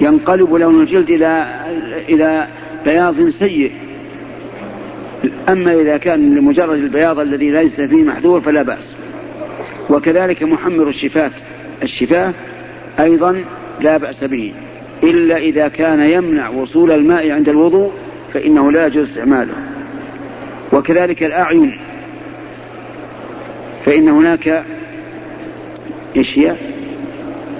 ينقلب 0.00 0.54
لون 0.54 0.80
الجلد 0.80 1.10
إلى 1.10 1.64
إلى 2.08 2.46
بياض 2.84 3.28
سيء. 3.28 3.72
أما 5.48 5.72
إذا 5.72 5.96
كان 5.96 6.34
لمجرد 6.34 6.78
البياض 6.78 7.18
الذي 7.18 7.50
ليس 7.50 7.80
فيه 7.80 8.04
محذور 8.04 8.40
فلا 8.40 8.62
بأس. 8.62 8.94
وكذلك 9.90 10.42
محمر 10.42 10.88
الشفاة. 10.88 11.30
الشفاة 11.82 12.34
أيضا 13.00 13.44
لا 13.80 13.96
بأس 13.96 14.24
به. 14.24 14.52
إلا 15.02 15.36
إذا 15.36 15.68
كان 15.68 16.00
يمنع 16.00 16.48
وصول 16.48 16.90
الماء 16.90 17.30
عند 17.30 17.48
الوضوء 17.48 17.92
فإنه 18.34 18.72
لا 18.72 18.86
يجوز 18.86 19.08
استعماله. 19.08 19.54
وكذلك 20.78 21.22
الأعين. 21.22 21.78
فإن 23.84 24.08
هناك 24.08 24.64
إيش 26.16 26.38
هي؟ 26.38 26.56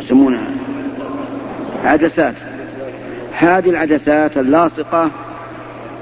يسمونها 0.00 0.50
عدسات. 1.84 2.34
هذه 3.32 3.70
العدسات 3.70 4.38
اللاصقة 4.38 5.10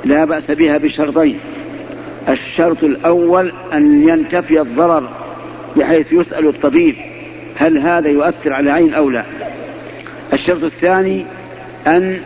لا 0.05 0.25
بأس 0.25 0.51
بها 0.51 0.79
بشرطين. 0.79 1.39
الشرط 2.29 2.85
الأول 2.85 3.53
أن 3.73 4.09
ينتفي 4.09 4.61
الضرر 4.61 5.09
بحيث 5.77 6.13
يسأل 6.13 6.49
الطبيب 6.49 6.97
هل 7.57 7.79
هذا 7.79 8.09
يؤثر 8.09 8.53
على 8.53 8.71
العين 8.71 8.95
أو 8.95 9.11
لا. 9.11 9.25
الشرط 10.33 10.63
الثاني 10.63 11.27
أن 11.87 12.21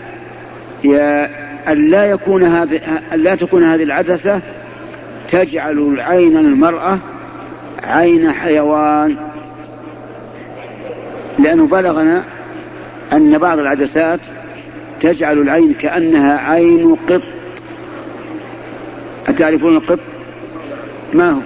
أن 1.69 1.91
لا 1.91 2.05
يكون 2.05 2.43
هذه 2.43 2.81
أن 3.13 3.19
لا 3.19 3.35
تكون 3.35 3.65
هذه 3.65 3.83
العدسة 3.83 4.41
تجعل 5.33 6.01
عين 6.01 6.37
المرأة 6.37 6.99
عين 7.83 8.33
حيوان. 8.33 9.17
لأنه 11.39 11.67
بلغنا 11.67 12.25
أن 13.13 13.39
بعض 13.39 13.59
العدسات 13.59 14.21
تجعل 15.03 15.39
العين 15.39 15.75
كأنها 15.75 16.39
عين 16.39 16.95
قط. 16.95 17.23
أتعرفون 19.29 19.77
القط؟ 19.77 20.01
ما 21.13 21.31
هو؟ 21.31 21.41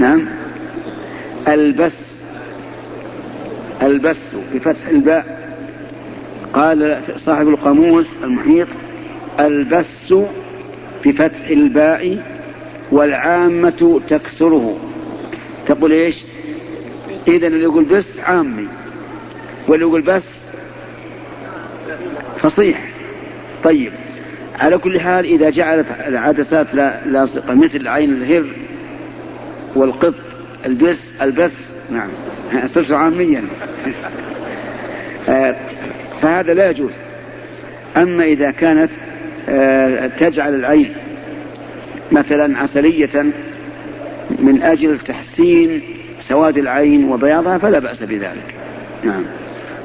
نعم. 0.00 0.26
البس. 1.48 2.22
البس 3.82 4.36
بفتح 4.54 4.86
الباء. 4.86 5.44
قال 6.52 7.00
صاحب 7.16 7.48
القاموس 7.48 8.06
المحيط 8.24 8.68
البس 9.40 10.14
بفتح 11.06 11.48
الباء 11.48 12.18
والعامة 12.92 14.00
تكسره. 14.08 14.78
تقول 15.66 15.92
إيش؟ 15.92 16.24
اذا 17.28 17.46
اللي 17.46 17.62
يقول 17.62 17.84
بس 17.84 18.20
عامي 18.20 18.68
واللي 19.68 19.86
يقول 19.86 20.02
بس 20.02 20.26
فصيح. 22.40 22.88
طيب 23.64 23.92
على 24.58 24.78
كل 24.78 25.00
حال 25.00 25.24
إذا 25.24 25.50
جعلت 25.50 25.86
العدسات 26.06 26.74
لاصقة 27.06 27.54
مثل 27.54 27.88
عين 27.88 28.12
الهر 28.12 28.46
والقط 29.74 30.14
البس 30.66 31.12
البث 31.22 31.54
نعم 31.90 32.08
صرت 32.66 32.90
عاميا. 32.90 33.44
آه، 35.28 35.56
فهذا 36.22 36.54
لا 36.54 36.70
يجوز. 36.70 36.92
أما 37.96 38.24
إذا 38.24 38.50
كانت 38.50 38.90
تجعل 40.18 40.54
العين 40.54 40.92
مثلا 42.12 42.58
عسلية 42.58 43.32
من 44.38 44.62
أجل 44.62 44.98
تحسين 44.98 45.82
سواد 46.28 46.58
العين 46.58 47.08
وبياضها 47.08 47.58
فلا 47.58 47.78
بأس 47.78 48.02
بذلك. 48.02 48.54
نعم. 49.04 49.24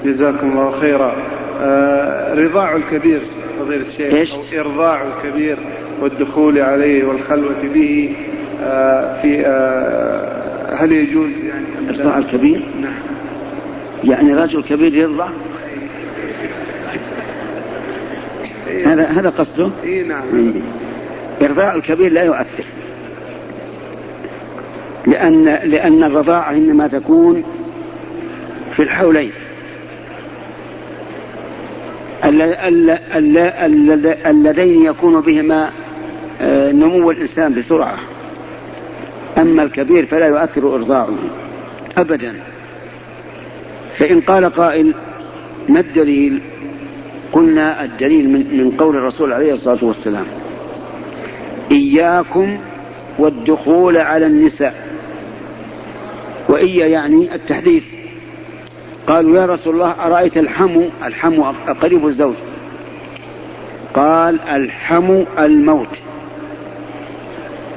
جزاكم 0.06 0.52
الله 0.52 0.80
خيرا. 0.80 1.16
آه 1.62 2.34
رضاع 2.34 2.76
الكبير 2.76 3.22
فضيلة 3.60 3.82
الشيخ 3.88 4.14
إيش؟ 4.14 4.32
أو 4.32 4.42
إرضاع 4.60 5.04
الكبير 5.04 5.58
والدخول 6.02 6.60
عليه 6.60 7.04
والخلوة 7.06 7.62
به 7.74 8.16
آه 8.64 9.22
في 9.22 9.46
آه 9.46 10.76
هل 10.76 10.92
يجوز 10.92 11.32
يعني 11.32 11.66
إرضاع 11.90 12.18
الكبير؟ 12.18 12.64
نعم. 12.82 12.94
يعني 14.04 14.34
رجل 14.34 14.64
كبير 14.64 14.94
يرضع؟ 14.94 15.30
إيه. 18.70 18.94
هذا 18.94 19.06
هذا 19.06 19.30
قصده؟ 19.30 19.70
إيه 19.84 20.04
نعم. 20.04 20.24
إيه. 20.34 20.62
إرضاع 21.48 21.76
الكبير 21.76 22.12
لا 22.12 22.24
يؤثر. 22.24 22.66
لأن 25.08 25.46
لأن 25.46 26.04
الرضاعة 26.04 26.52
إنما 26.52 26.88
تكون 26.88 27.44
في 28.76 28.82
الحولين. 28.84 29.32
اللذين 34.26 34.86
يكون 34.86 35.22
بهما 35.22 35.72
آه، 36.42 36.72
نمو 36.72 37.12
الإنسان 37.12 37.54
بسرعة. 37.54 38.00
أما 39.38 39.64
الكبير 39.64 40.06
فلا 40.06 40.28
يؤثر 40.28 40.76
إرضاعه 40.76 41.18
أبدا. 41.98 42.36
فإن 43.98 44.22
قال 44.22 44.50
قائل 44.50 44.94
ما 45.70 45.80
الدليل؟ 45.80 46.42
قلنا 47.34 47.84
الدليل 47.84 48.30
من, 48.30 48.58
من 48.58 48.72
قول 48.78 48.96
الرسول 48.98 49.34
عليه 49.34 49.54
الصلاة 49.54 49.86
والسلام. 49.86 50.26
إياكم 51.72 52.58
والدخول 53.20 53.98
على 53.98 54.26
النساء. 54.26 54.88
وإيا 56.50 56.88
يعني 56.88 57.36
التحديث 57.36 57.84
قالوا 59.08 59.38
يا 59.38 59.46
رسول 59.46 59.74
الله 59.74 59.92
أرأيت 60.06 60.38
الحم 60.38 60.82
الحم 61.06 61.42
قريب 61.82 62.08
الزوج. 62.08 62.36
قال 63.94 64.42
الحم 64.42 65.24
الموت. 65.40 65.98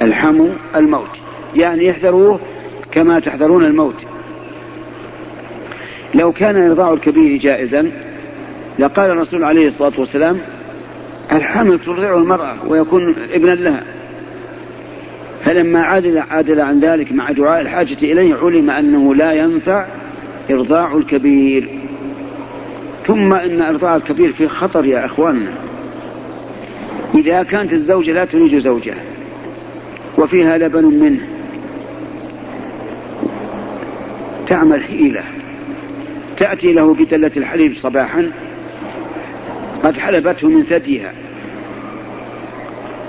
الحم 0.02 0.46
الموت. 0.76 1.10
يعني 1.56 1.90
احذروه 1.90 2.40
كما 2.92 3.20
تحذرون 3.20 3.64
الموت. 3.64 4.04
لو 6.14 6.32
كان 6.32 6.66
إرضاع 6.66 6.92
الكبير 6.92 7.36
جائزا 7.36 7.90
لقال 8.78 9.10
الرسول 9.10 9.44
عليه 9.44 9.68
الصلاة 9.68 10.00
والسلام 10.00 10.38
الحمل 11.32 11.78
ترضعه 11.78 12.18
المرأة 12.18 12.56
ويكون 12.68 13.14
ابنا 13.32 13.54
لها. 13.54 13.82
فلما 15.44 15.82
عدل 15.82 16.18
عدل 16.18 16.60
عن 16.60 16.80
ذلك 16.80 17.12
مع 17.12 17.30
دعاء 17.30 17.60
الحاجة 17.60 17.96
إليه 18.02 18.34
علم 18.34 18.70
أنه 18.70 19.14
لا 19.14 19.32
ينفع 19.32 19.86
إرضاع 20.50 20.96
الكبير. 20.96 21.68
ثم 23.06 23.32
إن 23.32 23.62
إرضاع 23.62 23.96
الكبير 23.96 24.32
فيه 24.32 24.46
خطر 24.46 24.84
يا 24.84 25.04
إخواننا. 25.04 25.52
إذا 27.14 27.42
كانت 27.42 27.72
الزوجة 27.72 28.12
لا 28.12 28.24
تريد 28.24 28.58
زوجها 28.58 29.02
وفيها 30.18 30.58
لبن 30.58 30.84
منه 30.84 31.20
تعمل 34.48 34.82
حيلة. 34.82 35.22
تأتي 36.36 36.72
له 36.72 36.94
بدلة 36.94 37.30
الحليب 37.36 37.74
صباحا 37.74 38.30
قد 39.82 39.98
حلبته 39.98 40.48
من 40.48 40.62
ثديها. 40.62 41.12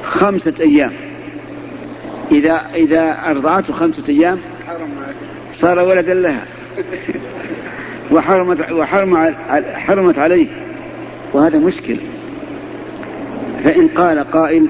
خمسة 0.04 0.54
أيام. 0.60 0.92
إذا 2.32 2.62
إذا 2.76 3.18
أرضعته 3.26 3.74
خمسة 3.74 4.04
أيام 4.10 4.40
صار 5.54 5.80
ولدا 5.80 6.14
لها. 6.14 6.44
وحرمت 8.12 8.72
وحرم 8.72 9.34
حرمت 9.74 10.20
عليه. 10.20 10.48
وهذا 11.34 11.58
مشكل. 11.58 11.98
فإن 13.64 13.88
قال 13.88 14.32
قائل 14.32 14.68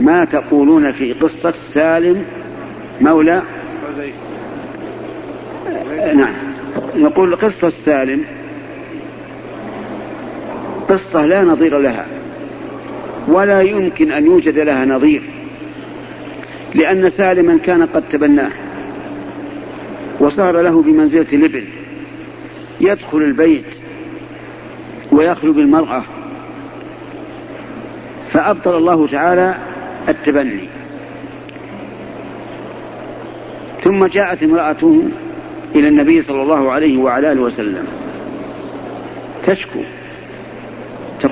ما 0.00 0.24
تقولون 0.24 0.92
في 0.92 1.12
قصة 1.12 1.54
سالم 1.74 2.24
مولى؟ 3.00 3.42
نعم. 6.14 6.34
نقول 6.96 7.36
قصة 7.36 7.70
سالم 7.70 8.24
قصة 10.88 11.26
لا 11.26 11.42
نظير 11.42 11.78
لها 11.78 12.06
ولا 13.28 13.60
يمكن 13.60 14.12
أن 14.12 14.26
يوجد 14.26 14.58
لها 14.58 14.84
نظير 14.84 15.22
لأن 16.74 17.10
سالما 17.10 17.58
كان 17.58 17.86
قد 17.86 18.02
تبناه 18.10 18.50
وصار 20.20 20.60
له 20.60 20.82
بمنزلة 20.82 21.26
الابن 21.32 21.64
يدخل 22.80 23.18
البيت 23.18 23.76
ويخلو 25.12 25.52
بالمرأة 25.52 26.02
فأبطل 28.32 28.76
الله 28.76 29.06
تعالى 29.06 29.54
التبني. 30.08 30.68
ثم 33.82 34.06
جاءت 34.06 34.42
امرأته 34.42 35.02
إلى 35.74 35.88
النبي 35.88 36.22
صلى 36.22 36.42
الله 36.42 36.72
عليه 36.72 36.98
وعلى 36.98 37.32
آله 37.32 37.42
وسلم 37.42 37.84
تشكو. 39.46 39.80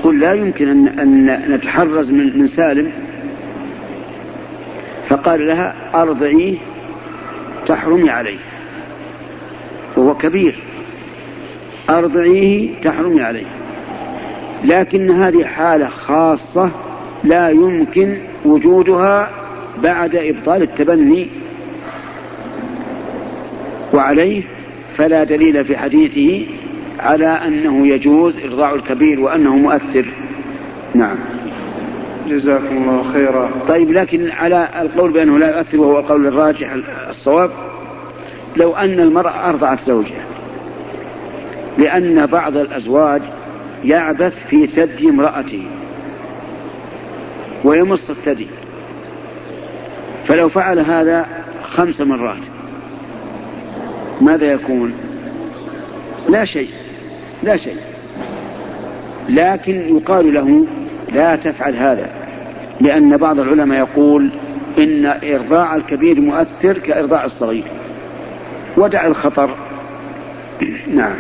تقول 0.03 0.21
لا 0.21 0.33
يمكن 0.33 0.69
أن, 0.69 0.88
أن 0.88 1.55
نتحرز 1.55 2.11
من, 2.11 2.38
من 2.38 2.47
سالم. 2.47 2.93
فقال 5.09 5.47
لها 5.47 5.75
أرضعيه 5.95 6.57
تحرمي 7.67 8.11
عليه. 8.11 8.38
وهو 9.97 10.15
كبير. 10.15 10.59
أرضعيه 11.91 12.71
تحرمي 12.85 13.23
عليه. 13.23 13.47
لكن 14.65 15.11
هذه 15.11 15.45
حالة 15.45 15.88
خاصة 15.88 16.71
لا 17.25 17.51
يمكن 17.51 18.19
وجودها 18.45 19.31
بعد 19.83 20.17
إبطال 20.17 20.62
التبني 20.62 21.29
وعليه 23.95 24.43
فلا 24.97 25.25
دليل 25.25 25.65
في 25.65 25.77
حديثه 25.77 26.47
على 27.00 27.26
أنه 27.26 27.87
يجوز 27.87 28.38
إرضاع 28.38 28.74
الكبير 28.74 29.20
وأنه 29.20 29.57
مؤثر. 29.57 30.07
نعم. 30.94 31.16
جزاكم 32.28 32.76
الله 32.76 33.12
خيرا. 33.12 33.50
طيب 33.68 33.92
لكن 33.92 34.31
على 34.31 34.68
القول 34.81 35.11
بأنه 35.12 35.38
لا 35.38 35.57
يؤثر 35.57 35.81
وهو 35.81 35.98
القول 35.98 36.26
الراجح 36.26 36.76
الصواب 37.09 37.50
لو 38.57 38.72
أن 38.72 39.00
المرأة 39.00 39.48
أرضعت 39.48 39.81
زوجها 39.87 40.24
لأن 41.78 42.26
بعض 42.26 42.57
الأزواج 42.57 43.22
يعبث 43.85 44.46
في 44.46 44.66
ثدي 44.66 45.09
امرأته 45.09 45.62
ويمص 47.64 48.11
الثدي. 48.11 48.46
فلو 50.28 50.48
فعل 50.48 50.78
هذا 50.78 51.26
خمس 51.64 52.00
مرات 52.00 52.42
ماذا 54.20 54.52
يكون؟ 54.52 54.94
لا 56.28 56.44
شيء. 56.44 56.82
لا 57.42 57.57
شيء. 57.57 57.76
لكن 59.28 59.96
يقال 59.96 60.35
له 60.35 60.66
لا 61.12 61.37
تفعل 61.37 61.76
هذا 61.76 62.11
لأن 62.81 63.16
بعض 63.16 63.40
العلماء 63.40 63.78
يقول 63.78 64.31
إن 64.78 65.07
إرضاع 65.24 65.76
الكبير 65.76 66.20
مؤثر 66.20 66.78
كإرضاع 66.78 67.24
الصغير. 67.24 67.64
ودع 68.76 69.07
الخطر. 69.07 69.50
نعم. 70.94 71.14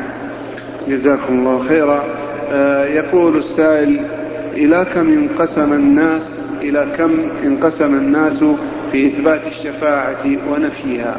جزاكم 0.88 1.38
الله 1.38 1.68
خيرا. 1.68 2.04
آه 2.50 2.84
يقول 2.84 3.36
السائل 3.36 4.06
إلى 4.54 4.86
كم 4.94 5.08
انقسم 5.08 5.72
الناس 5.72 6.50
إلى 6.60 6.86
كم 6.98 7.10
انقسم 7.44 7.94
الناس 7.94 8.44
في 8.92 9.06
إثبات 9.06 9.46
الشفاعة 9.46 10.26
ونفيها؟ 10.50 11.16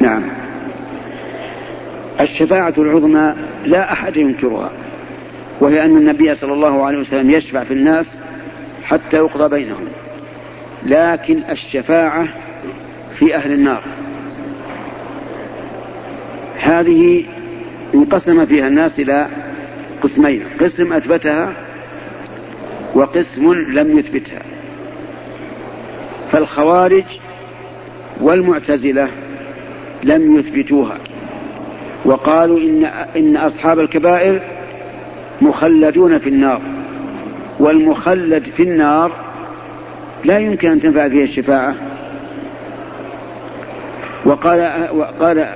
نعم. 0.00 0.22
الشفاعة 2.20 2.74
العظمى 2.78 3.34
لا 3.66 3.92
أحد 3.92 4.16
ينكرها 4.16 4.70
وهي 5.60 5.82
أن 5.82 5.96
النبي 5.96 6.34
صلى 6.34 6.52
الله 6.52 6.84
عليه 6.84 6.98
وسلم 6.98 7.30
يشفع 7.30 7.64
في 7.64 7.74
الناس 7.74 8.18
حتى 8.84 9.16
يقضى 9.16 9.48
بينهم 9.48 9.84
لكن 10.82 11.42
الشفاعة 11.50 12.28
في 13.18 13.34
أهل 13.34 13.52
النار. 13.52 13.84
هذه 16.58 17.24
انقسم 17.94 18.46
فيها 18.46 18.66
الناس 18.66 19.00
إلى 19.00 19.28
قسمين 20.02 20.42
قسم 20.60 20.92
أثبتها 20.92 21.52
وقسم 22.94 23.52
لم 23.52 23.98
يثبتها. 23.98 24.42
فالخوارج 26.32 27.04
والمعتزلة 28.20 29.08
لم 30.04 30.38
يثبتوها. 30.38 30.98
وقالوا 32.06 32.58
إن, 32.58 32.84
إن 33.16 33.36
أصحاب 33.36 33.80
الكبائر 33.80 34.40
مخلدون 35.40 36.18
في 36.18 36.28
النار 36.28 36.60
والمخلد 37.58 38.42
في 38.56 38.62
النار 38.62 39.12
لا 40.24 40.38
يمكن 40.38 40.70
أن 40.70 40.80
تنفع 40.80 41.08
فيه 41.08 41.24
الشفاعة. 41.24 41.74
وقال 44.24 44.88
وقال 44.92 45.46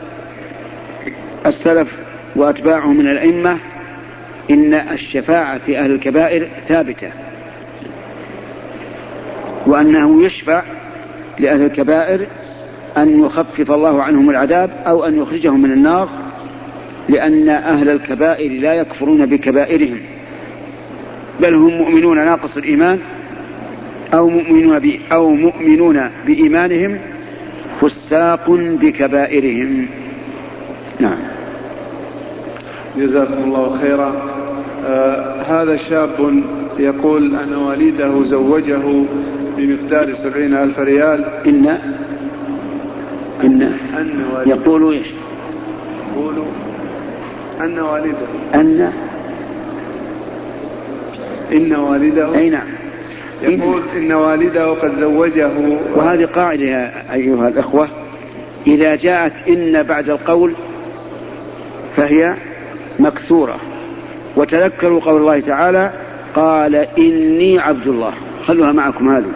السلف 1.46 1.88
وأتباعه 2.36 2.92
من 2.92 3.08
الأئمة 3.08 3.56
إن 4.50 4.74
الشفاعة 4.74 5.58
في 5.58 5.78
أهل 5.78 5.92
الكبائر 5.92 6.48
ثابتة 6.68 7.10
وأنه 9.66 10.24
يشفع 10.26 10.62
لأهل 11.38 11.62
الكبائر 11.62 12.26
أن 12.96 13.24
يخفف 13.24 13.70
الله 13.70 14.02
عنهم 14.02 14.30
العذاب 14.30 14.70
أو 14.86 15.04
أن 15.04 15.22
يخرجهم 15.22 15.62
من 15.62 15.72
النار 15.72 16.08
لأن 17.08 17.48
أهل 17.48 17.88
الكبائر 17.88 18.60
لا 18.60 18.74
يكفرون 18.74 19.26
بكبائرهم. 19.26 19.98
بل 21.40 21.54
هم 21.54 21.74
مؤمنون 21.74 22.16
ناقص 22.16 22.56
الإيمان. 22.56 22.98
أو 24.14 24.28
مؤمنون 24.28 25.00
أو 25.12 25.30
مؤمنون 25.30 26.10
بإيمانهم 26.26 26.98
فساق 27.80 28.50
بكبائرهم. 28.50 29.86
نعم. 31.00 31.18
جزاكم 32.96 33.44
الله 33.44 33.78
خيرا. 33.78 34.22
آه 34.86 35.42
هذا 35.42 35.76
شاب 35.76 36.42
يقول 36.78 37.36
أن 37.36 37.54
والده 37.54 38.24
زوجه 38.24 39.04
بمقدار 39.56 40.14
سبعين 40.14 40.54
ألف 40.54 40.78
ريال. 40.78 41.24
إن 41.46 41.78
إن, 43.44 43.62
أن 43.98 44.24
يقول 44.46 44.92
إيش؟ 44.92 45.06
يقول 46.16 46.34
أن 47.60 47.78
والده. 47.78 48.26
أن 48.54 48.92
إن 51.52 51.72
والده. 51.72 52.38
أي 52.38 52.50
نعم. 52.50 52.66
يقول 53.42 53.82
إن 53.96 54.12
والده 54.12 54.70
قد 54.70 55.00
زوجه. 55.00 55.50
وهذه 55.94 56.24
قاعدة 56.24 56.64
يا 56.64 57.14
أيها 57.14 57.48
الأخوة. 57.48 57.88
إذا 58.66 58.96
جاءت 58.96 59.32
إن 59.48 59.82
بعد 59.82 60.10
القول 60.10 60.54
فهي 61.96 62.34
مكسورة. 62.98 63.56
وتذكروا 64.36 65.00
قول 65.00 65.20
الله 65.20 65.40
تعالى 65.40 65.90
قال 66.34 66.74
إني 66.74 67.58
عبد 67.58 67.86
الله. 67.86 68.12
خلوها 68.46 68.72
معكم 68.72 69.08
هذه. 69.08 69.32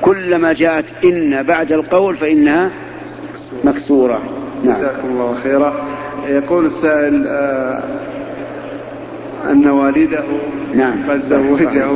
كلما 0.00 0.52
جاءت 0.52 0.84
إن 1.04 1.42
بعد 1.42 1.72
القول 1.72 2.16
فإنها 2.16 2.70
مكسورة. 3.64 4.22
نعم. 4.64 4.76
جزاكم 4.76 5.08
الله 5.08 5.34
خيرا. 5.34 5.91
يقول 6.28 6.66
السائل 6.66 7.26
آه 7.26 7.82
أن 9.50 9.66
والده 9.66 10.24
نعم. 10.74 11.10
قد 11.10 11.18
زوجه 11.18 11.86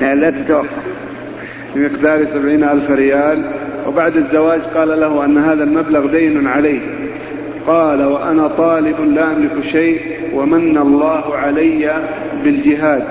لا, 0.00 0.14
لا 0.14 0.30
تتوقف. 0.30 0.82
بمقدار 1.74 2.24
سبعين 2.24 2.64
ألف 2.64 2.90
ريال. 2.90 3.44
وبعد 3.86 4.16
الزواج 4.16 4.60
قال 4.60 4.88
له 5.00 5.24
أن 5.24 5.38
هذا 5.38 5.64
المبلغ 5.64 6.06
دين 6.06 6.46
عليه. 6.46 6.80
قال 7.66 8.04
وأنا 8.04 8.48
طالب 8.48 9.00
لا 9.14 9.32
أملك 9.32 9.62
شيء 9.72 10.00
ومن 10.34 10.78
الله 10.78 11.36
علي 11.36 12.08
بالجهاد. 12.44 13.04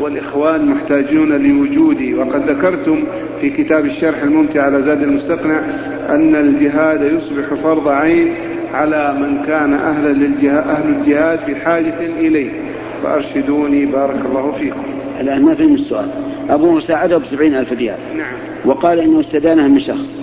والإخوان 0.00 0.66
محتاجون 0.66 1.28
لوجودي. 1.28 2.14
وقد 2.14 2.50
ذكرتم 2.50 2.98
في 3.40 3.50
كتاب 3.50 3.84
الشرح 3.84 4.22
الممتع 4.22 4.62
على 4.62 4.82
زاد 4.82 5.02
المستقنع 5.02 5.60
أن 6.08 6.36
الجهاد 6.36 7.02
يصبح 7.02 7.54
فرض 7.62 7.88
عين 7.88 8.34
على 8.74 9.14
من 9.20 9.44
كان 9.46 9.74
أهلا 9.74 10.08
للجهاد 10.08 10.68
أهل 10.68 10.88
الجهاد 10.88 11.50
بحاجة 11.50 12.00
إليه. 12.00 12.50
فأرشدوني 13.02 13.86
بارك 13.86 14.20
الله 14.26 14.52
فيكم. 14.52 14.82
الآن 15.20 15.42
ما 15.42 15.54
فهم 15.54 15.74
السؤال. 15.74 16.10
أبوه 16.50 16.80
ساعده 16.80 17.18
بسبعين 17.18 17.54
ألف 17.54 17.72
ريال. 17.72 17.96
نعم. 18.16 18.34
وقال 18.64 19.00
إنه 19.00 19.20
استدانها 19.20 19.68
من 19.68 19.80
شخص. 19.80 20.20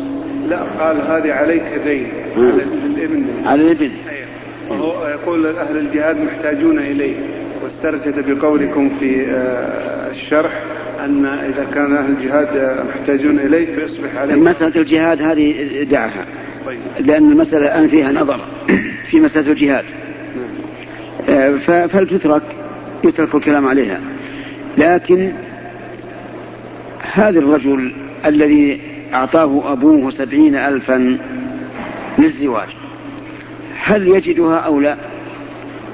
لا 0.49 0.59
قال 0.79 0.97
هذه 0.97 1.33
عليك 1.33 1.63
دين. 1.85 2.07
على 2.37 2.63
الابن 2.85 3.25
على 3.45 3.61
الابن. 3.61 3.91
أيوه. 4.09 4.81
وهو 4.81 5.07
يقول 5.07 5.45
أهل 5.45 5.77
الجهاد 5.77 6.17
محتاجون 6.17 6.79
إليه. 6.79 7.15
واسترشد 7.63 8.29
بقولكم 8.29 8.89
في 8.99 9.25
آه، 9.25 10.11
الشرح 10.11 10.63
أن 11.05 11.25
إذا 11.25 11.67
كان 11.73 11.95
أهل 11.95 12.11
الجهاد 12.11 12.79
محتاجون 12.89 13.39
إليه 13.39 13.75
فيصبح 13.75 14.15
عليه. 14.15 14.35
مسألة 14.35 14.81
الجهاد 14.81 15.21
هذه 15.21 15.83
دعها. 15.83 16.25
لأن 16.99 17.31
المسألة 17.31 17.65
الآن 17.65 17.87
فيها 17.87 18.11
نظر 18.11 18.39
في 19.09 19.19
مسألة 19.19 19.51
الجهاد. 19.51 19.85
آه، 21.29 21.55
فلتترك 21.87 22.43
يترك 23.03 23.35
الكلام 23.35 23.67
عليها. 23.67 23.99
لكن 24.77 25.33
هذا 27.13 27.39
الرجل 27.39 27.93
الذي 28.25 28.79
أعطاه 29.13 29.71
أبوه 29.71 30.11
سبعين 30.11 30.55
ألفا 30.55 31.17
للزواج 32.17 32.67
هل 33.77 34.07
يجدها 34.07 34.57
أو 34.57 34.79
لا؟ 34.79 34.97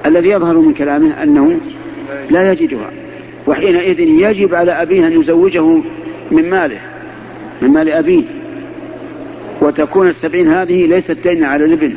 الذي 0.05 0.29
يظهر 0.29 0.57
من 0.57 0.73
كلامه 0.73 1.23
أنه 1.23 1.59
لا 2.29 2.51
يجدها 2.51 2.89
وحينئذ 3.47 3.99
يجب 3.99 4.55
على 4.55 4.71
أبيه 4.71 5.07
أن 5.07 5.21
يزوجه 5.21 5.81
من 6.31 6.49
ماله 6.49 6.79
من 7.61 7.69
مال 7.69 7.91
أبيه. 7.91 8.23
وتكون 9.61 10.07
السبعين 10.07 10.47
هذه 10.47 10.85
ليست 10.85 11.11
دين 11.11 11.43
على 11.43 11.65
الابن. 11.65 11.93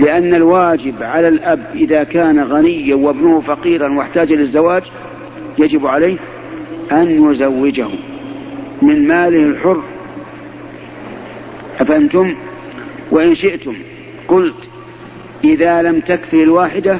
لأن 0.00 0.34
الواجب 0.34 1.02
على 1.02 1.28
الأب 1.28 1.66
إذا 1.74 2.04
كان 2.04 2.42
غنيا 2.42 2.94
وابنه 2.94 3.40
فقيرا 3.40 3.88
واحتاج 3.88 4.32
للزواج 4.32 4.82
يجب 5.58 5.86
عليه 5.86 6.16
أن 6.92 7.30
يزوجه 7.30 7.88
من 8.82 9.08
ماله 9.08 9.42
الحر. 9.44 9.82
أفهمتم؟ 11.80 12.34
وإن 13.10 13.34
شئتم 13.34 13.74
قلت 14.28 14.70
إذا 15.44 15.82
لم 15.82 16.00
تكفي 16.00 16.42
الواحدة 16.42 16.98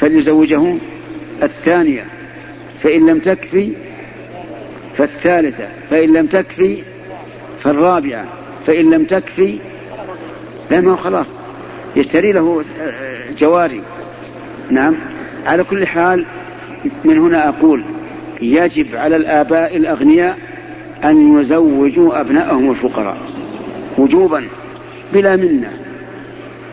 فليزوجه 0.00 0.74
الثانية 1.42 2.04
فإن 2.82 3.06
لم 3.06 3.18
تكفي 3.18 3.72
فالثالثة 4.96 5.68
فإن 5.90 6.12
لم 6.12 6.26
تكفي 6.26 6.82
فالرابعة 7.62 8.24
فإن 8.66 8.90
لم 8.90 9.04
تكفي 9.04 9.58
هو 10.72 10.96
خلاص 10.96 11.26
يشتري 11.96 12.32
له 12.32 12.64
جواري. 13.38 13.82
نعم. 14.70 14.96
على 15.46 15.64
كل 15.64 15.86
حال 15.86 16.24
من 17.04 17.18
هنا 17.18 17.48
أقول 17.48 17.84
يجب 18.42 18.96
على 18.96 19.16
الآباء 19.16 19.76
الأغنياء 19.76 20.38
أن 21.04 21.40
يزوجوا 21.40 22.20
أبنائهم 22.20 22.70
الفقراء 22.70 23.18
وجوبا 23.98 24.44
بلا 25.12 25.36
منة. 25.36 25.72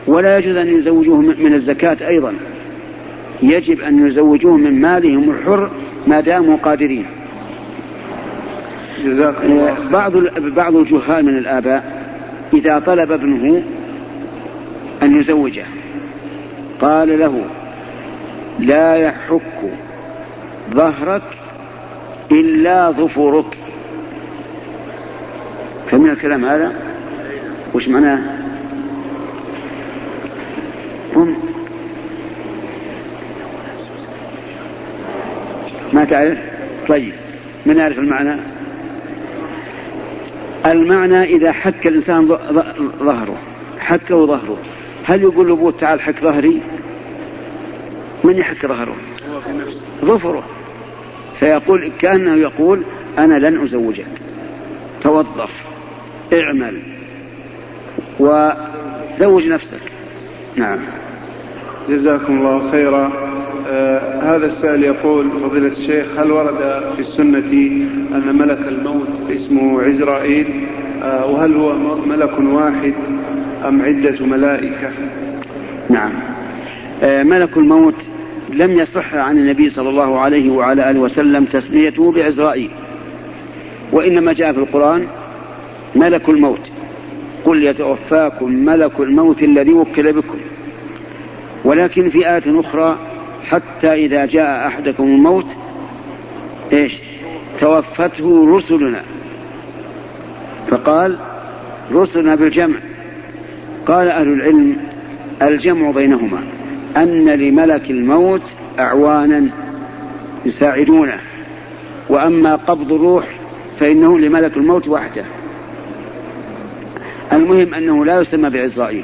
ولا 0.08 0.38
يجوز 0.38 0.56
أن 0.56 0.78
يزوجوه 0.78 1.22
من 1.22 1.54
الزكاة 1.54 2.08
أيضا. 2.08 2.34
يجب 3.42 3.82
أن 3.82 4.08
يزوجوه 4.08 4.58
من 4.58 4.82
مالهم 4.82 5.32
الحر 5.32 5.72
ما 6.08 6.20
داموا 6.20 6.58
قادرين. 6.58 7.06
جزاكم 9.04 9.44
الله 9.44 9.70
آه، 9.70 9.90
بعض 9.92 10.18
بعض 10.38 10.76
الجهال 10.76 11.26
من 11.26 11.38
الآباء 11.38 12.08
إذا 12.54 12.80
طلب 12.80 13.12
ابنه 13.12 13.64
أن 15.04 15.20
يزوجه 15.20 15.66
قال 16.80 17.20
له 17.20 17.46
لا 18.60 18.96
يحك 18.96 19.72
ظهرك 20.74 21.22
إلا 22.32 22.92
ظفرك. 22.92 23.58
فمن 25.92 26.10
الكلام 26.10 26.46
هذا؟ 26.46 26.72
وش 27.74 27.88
معناه؟ 27.88 28.20
هم 31.16 31.38
ما 35.94 36.06
تعرف؟ 36.06 36.38
طيب 36.88 37.14
من 37.66 37.78
يعرف 37.78 38.00
المعنى؟ 38.00 38.57
المعنى 40.72 41.24
إذا 41.24 41.52
حك 41.52 41.88
الإنسان 41.88 42.28
ظهره 43.00 43.38
حكه 43.80 44.26
ظهره. 44.26 44.58
هل 45.04 45.22
يقول 45.22 45.48
لأبوه 45.48 45.72
تعال 45.72 46.02
حك 46.02 46.20
ظهري؟ 46.22 46.62
من 48.24 48.38
يحك 48.38 48.66
ظهره؟ 48.66 48.96
ظفره. 50.06 50.44
فيقول 51.40 51.92
كأنه 52.00 52.36
يقول 52.36 52.84
أنا 53.18 53.50
لن 53.50 53.64
أزوجك. 53.64 54.08
توظف 55.02 55.52
اعمل 56.34 56.78
وزوج 58.20 59.48
نفسك. 59.48 59.82
نعم. 60.56 60.80
جزاكم 61.90 62.38
الله 62.38 62.72
خيرا. 62.72 63.27
هذا 64.22 64.46
السائل 64.46 64.84
يقول 64.84 65.30
فضيلة 65.44 65.68
الشيخ 65.68 66.20
هل 66.20 66.32
ورد 66.32 66.84
في 66.96 67.00
السنة 67.00 67.52
أن 68.16 68.36
ملك 68.38 68.68
الموت 68.68 69.08
اسمه 69.32 69.82
عزرائيل؟ 69.82 70.48
آه 71.04 71.32
وهل 71.32 71.56
هو 71.56 71.76
ملك 72.06 72.40
واحد 72.40 72.94
أم 73.68 73.82
عدة 73.82 74.26
ملائكة؟ 74.26 74.90
نعم. 75.90 76.12
آه 77.04 77.24
ملك 77.24 77.58
الموت 77.58 77.96
لم 78.54 78.72
يصح 78.72 79.16
عن 79.16 79.38
النبي 79.38 79.70
صلى 79.70 79.90
الله 79.90 80.20
عليه 80.20 80.52
وعلى 80.52 80.90
آله 80.90 81.00
وسلم 81.00 81.46
تسميته 81.46 82.12
بعزرائيل. 82.12 82.70
وإنما 83.92 84.34
جاء 84.34 84.54
في 84.54 84.60
القرآن 84.60 85.08
ملك 85.96 86.30
الموت. 86.30 86.72
قل 87.46 87.64
يتوفاكم 87.64 88.52
ملك 88.52 89.00
الموت 89.00 89.44
الذي 89.44 89.74
وكل 89.74 90.14
بكم. 90.14 90.38
ولكن 91.66 92.10
في 92.10 92.30
آية 92.30 92.60
أخرى 92.60 92.98
حتى 93.50 93.94
إذا 93.94 94.26
جاء 94.26 94.68
أحدكم 94.68 95.04
الموت 95.04 95.46
إيش؟ 96.74 96.94
توفته 97.60 98.58
رسلنا. 98.58 99.04
فقال 100.68 101.18
رسلنا 101.92 102.36
بالجمع. 102.36 102.78
قال 103.86 104.08
أهل 104.08 104.28
العلم 104.28 104.78
الجمع 105.42 105.92
بينهما 105.92 106.40
أن 106.98 107.30
لملك 107.30 107.92
الموت 107.92 108.42
أعوانا 108.80 109.50
يساعدونه 110.46 111.20
وأما 112.10 112.56
قبض 112.56 112.92
الروح 112.92 113.26
فإنه 113.80 114.20
لملك 114.20 114.58
الموت 114.58 114.88
وحده. 114.88 115.26
المهم 117.34 117.74
أنه 117.74 118.06
لا 118.06 118.22
يسمى 118.22 118.50
بعزرائيل 118.50 119.04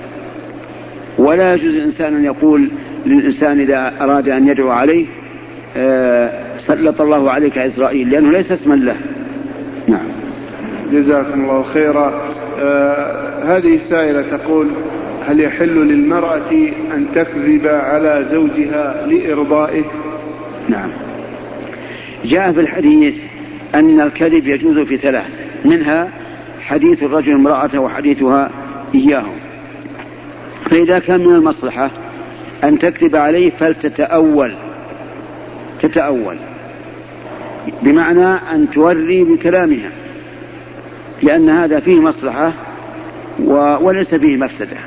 ولا 1.18 1.54
يجوز 1.54 1.76
الإنسان 1.76 2.16
أن 2.16 2.26
يقول 2.26 2.70
للإنسان 3.06 3.60
إذا 3.60 3.94
أراد 4.02 4.30
أن 4.30 4.48
يدعو 4.48 4.70
عليه 4.70 5.06
آه، 5.78 6.60
سلط 6.60 7.02
الله 7.02 7.32
عليك 7.32 7.58
عزرائيل 7.58 8.10
لأنه 8.10 8.32
ليس 8.32 8.52
اسما 8.52 8.76
له. 8.76 8.96
نعم. 9.88 10.06
جزاكم 10.92 11.42
الله 11.42 11.64
خيرا. 11.64 12.34
آه 12.60 13.58
هذه 13.58 13.80
سائلة 13.90 14.38
تقول 14.38 14.68
هل 15.26 15.40
يحل 15.40 15.88
للمرأة 15.88 16.52
أن 16.96 17.06
تكذب 17.16 17.68
على 17.68 18.26
زوجها 18.32 19.08
لإرضائه؟ 19.08 19.84
نعم. 20.70 20.90
جاء 22.26 22.52
في 22.52 22.60
الحديث 22.60 23.16
أن 23.76 24.02
الكذب 24.02 24.48
يجوز 24.48 24.80
في 24.80 24.98
ثلاث 24.98 25.30
منها 25.66 26.10
حديث 26.62 27.04
الرجل 27.04 27.34
امرأته 27.34 27.80
وحديثها 27.80 28.50
إياه 28.96 29.26
فإذا 30.70 31.00
كان 31.00 31.20
من 31.20 31.36
المصلحة 31.36 31.92
أن 32.64 32.80
تكذب 32.80 33.16
عليه 33.16 33.50
فلتتأول. 33.50 34.56
تتأول. 35.82 36.38
بمعنى 37.82 38.26
أن 38.26 38.70
توري 38.74 39.24
بكلامها. 39.24 39.90
لأن 41.22 41.50
هذا 41.50 41.80
فيه 41.80 42.00
مصلحة 42.00 42.54
وليس 43.82 44.16
فيه 44.16 44.38
مفسدة. 44.38 44.78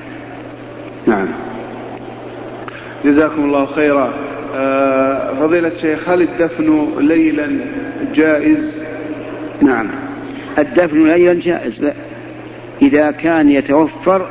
نعم. 1.07 1.29
جزاكم 3.05 3.45
الله 3.45 3.67
خيرا. 3.67 4.13
آه، 4.55 5.35
فضيلة 5.35 5.69
الشيخ 5.69 6.09
هل 6.09 6.23
الدفن 6.23 6.87
ليلا 6.99 7.59
جائز؟ 8.15 8.83
نعم. 9.63 9.87
الدفن 10.59 11.09
ليلا 11.09 11.35
جائز. 11.35 11.91
إذا 12.83 13.11
كان 13.11 13.51
يتوفر 13.51 14.31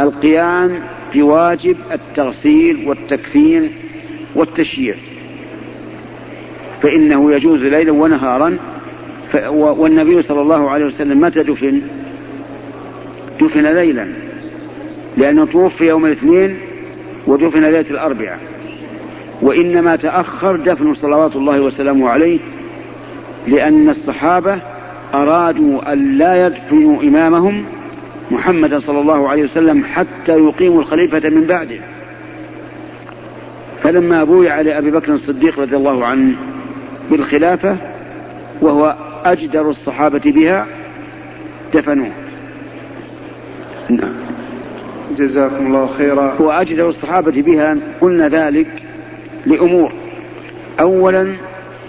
القيام 0.00 0.78
بواجب 1.14 1.76
التغسيل 1.92 2.88
والتكفين 2.88 3.72
والتشييع. 4.34 4.94
فإنه 6.82 7.32
يجوز 7.32 7.60
ليلا 7.60 7.92
ونهارا 7.92 8.56
والنبي 9.50 10.22
صلى 10.22 10.40
الله 10.40 10.70
عليه 10.70 10.84
وسلم 10.84 11.20
متى 11.20 11.42
دفن؟ 11.42 11.80
دفن 13.40 13.66
ليلا 13.74 14.06
لأنه 15.16 15.46
توفي 15.46 15.84
يوم 15.84 16.06
الاثنين 16.06 16.56
ودفن 17.26 17.62
ليلة 17.62 17.90
الأربعاء. 17.90 18.38
وإنما 19.42 19.96
تأخر 19.96 20.56
دفن 20.56 20.94
صلوات 20.94 21.36
الله 21.36 21.60
وسلامه 21.60 22.08
عليه 22.08 22.38
لأن 23.48 23.88
الصحابة 23.88 24.60
أرادوا 25.14 25.92
أن 25.92 26.18
لا 26.18 26.46
يدفنوا 26.46 27.02
إمامهم 27.02 27.64
محمدا 28.30 28.78
صلى 28.78 29.00
الله 29.00 29.28
عليه 29.28 29.44
وسلم 29.44 29.84
حتى 29.84 30.32
يقيموا 30.32 30.80
الخليفة 30.80 31.28
من 31.28 31.46
بعده. 31.46 31.78
فلما 33.82 34.24
بويع 34.24 34.60
لأبي 34.60 34.90
بكر 34.90 35.14
الصديق 35.14 35.60
رضي 35.60 35.76
الله 35.76 36.06
عنه 36.06 36.34
بالخلافة 37.10 37.76
وهو 38.60 38.96
أجدر 39.24 39.70
الصحابة 39.70 40.32
بها 40.32 40.66
دفنوه. 41.74 42.12
نعم. 43.90 44.14
جزاكم 45.18 45.66
الله 45.66 45.86
خيرا. 45.86 46.36
هو 46.40 46.50
أجدر 46.50 46.88
الصحابة 46.88 47.42
بها 47.42 47.76
قلنا 48.00 48.28
ذلك 48.28 48.66
لأمور. 49.46 49.92
أولا 50.80 51.34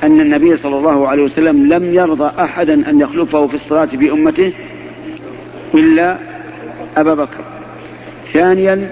أن 0.04 0.22
النبي 0.22 0.58
صلى 0.58 0.78
الله 0.78 1.08
عليه 1.08 1.24
وسلم 1.24 1.74
لم 1.74 1.94
يرضى 1.94 2.32
أحدا 2.40 2.90
أن 2.90 3.00
يخلفه 3.00 3.48
في 3.48 3.54
الصلاة 3.54 3.90
بأمته 3.94 4.54
إلا 5.74 6.18
أبا 6.98 7.14
بكر. 7.14 7.44
ثانيا 8.34 8.92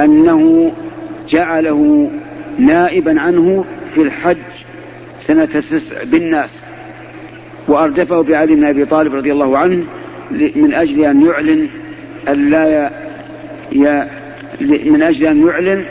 أنه 0.00 0.72
جعله 1.28 2.10
نائبا 2.58 3.20
عنه 3.20 3.64
في 3.94 4.02
الحج 4.02 4.36
سنة 5.26 5.44
تسع 5.44 6.02
بالناس 6.04 6.60
وأردفه 7.68 8.22
بعلي 8.22 8.54
بن 8.54 8.64
أبي 8.64 8.84
طالب 8.84 9.14
رضي 9.14 9.32
الله 9.32 9.58
عنه 9.58 9.84
من 10.30 10.74
أجل 10.74 11.04
أن 11.04 11.26
يعلن 11.26 11.68
أن 12.28 12.50
لا 12.50 12.90
ي... 13.72 14.08
من 14.60 15.02
أجل 15.02 15.26
أن 15.26 15.46
يعلن 15.46 15.84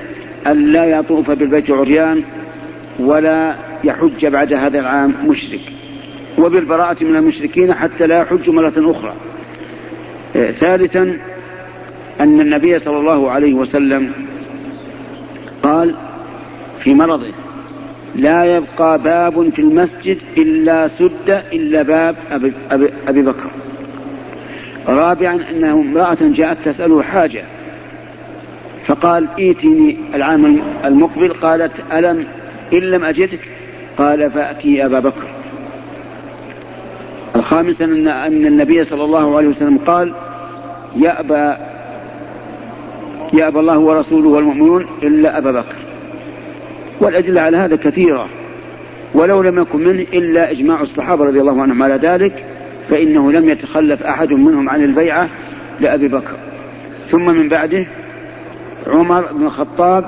أن 0.48 0.72
لا 0.72 0.86
يطوف 0.86 1.32
بالبيت 1.32 1.72
عريان 1.72 2.24
ولا 3.00 3.56
يحج 3.84 4.26
بعد 4.26 4.54
هذا 4.54 4.80
العام 4.80 5.14
مشرك. 5.26 5.62
وبالبراءة 6.38 7.04
من 7.04 7.16
المشركين 7.16 7.74
حتى 7.74 8.08
لا 8.08 8.22
يحج 8.22 8.50
مرة 8.50 8.74
أخرى. 8.78 9.14
ثالثا 10.34 11.18
أن 12.20 12.42
النبي 12.42 12.80
صلى 12.80 12.98
الله 12.98 13.32
عليه 13.32 13.54
وسلم 13.54 14.12
قال 15.64 15.96
في 16.80 16.94
مرضه 16.94 17.34
لا 18.16 18.58
يبقى 18.58 19.02
باب 19.02 19.50
في 19.50 19.60
المسجد 19.62 20.18
إلا 20.38 20.88
سد 20.88 21.44
إلا 21.54 21.82
باب 21.82 22.16
أبي, 22.32 22.54
أبي, 23.08 23.22
بكر. 23.22 23.50
رابعا 24.88 25.50
أنه 25.50 25.74
امرأة 25.74 26.18
جاءت 26.22 26.58
تسأله 26.66 27.04
حاجة 27.04 27.44
فقال 28.86 29.28
ائتني 29.40 29.98
العام 30.16 30.62
المقبل. 30.86 31.34
قالت 31.34 31.72
ألم 31.94 32.26
إن 32.74 32.80
لم 32.80 33.04
أجدك 33.04 33.50
قال 33.98 34.32
فأتي 34.32 34.86
أبا 34.86 35.00
بكر. 35.00 35.28
الخامسا 37.44 37.86
أن, 37.86 38.08
أن 38.08 38.46
النبي 38.46 38.84
صلى 38.84 39.04
الله 39.04 39.38
عليه 39.38 39.48
وسلم 39.48 39.78
قال 39.78 40.14
يأبى 40.96 41.56
يأبى 43.34 43.60
الله 43.60 43.80
ورسوله 43.80 44.30
والمؤمنون 44.30 44.86
إلا 45.04 45.38
أبا 45.38 45.52
بكر. 45.52 45.76
والأدلة 47.02 47.42
على 47.42 47.58
هذا 47.58 47.76
كثيرة 47.76 48.30
ولو 49.14 49.42
لم 49.42 49.62
يكن 49.62 49.80
منه 49.80 50.06
إلا 50.14 50.52
إجماع 50.52 50.82
الصحابة 50.82 51.26
رضي 51.26 51.42
الله 51.42 51.62
عنهم 51.62 51.84
على 51.84 51.96
ذلك 51.96 52.46
فإنه 52.90 53.32
لم 53.32 53.50
يتخلف 53.50 54.04
أحد 54.04 54.34
منهم 54.34 54.70
عن 54.70 54.84
البيعة 54.84 55.30
لأبي 55.80 56.08
بكر. 56.08 56.36
ثم 57.08 57.26
من 57.26 57.50
بعده 57.50 57.86
عمر 58.88 59.34
بن 59.34 59.46
الخطاب 59.46 60.06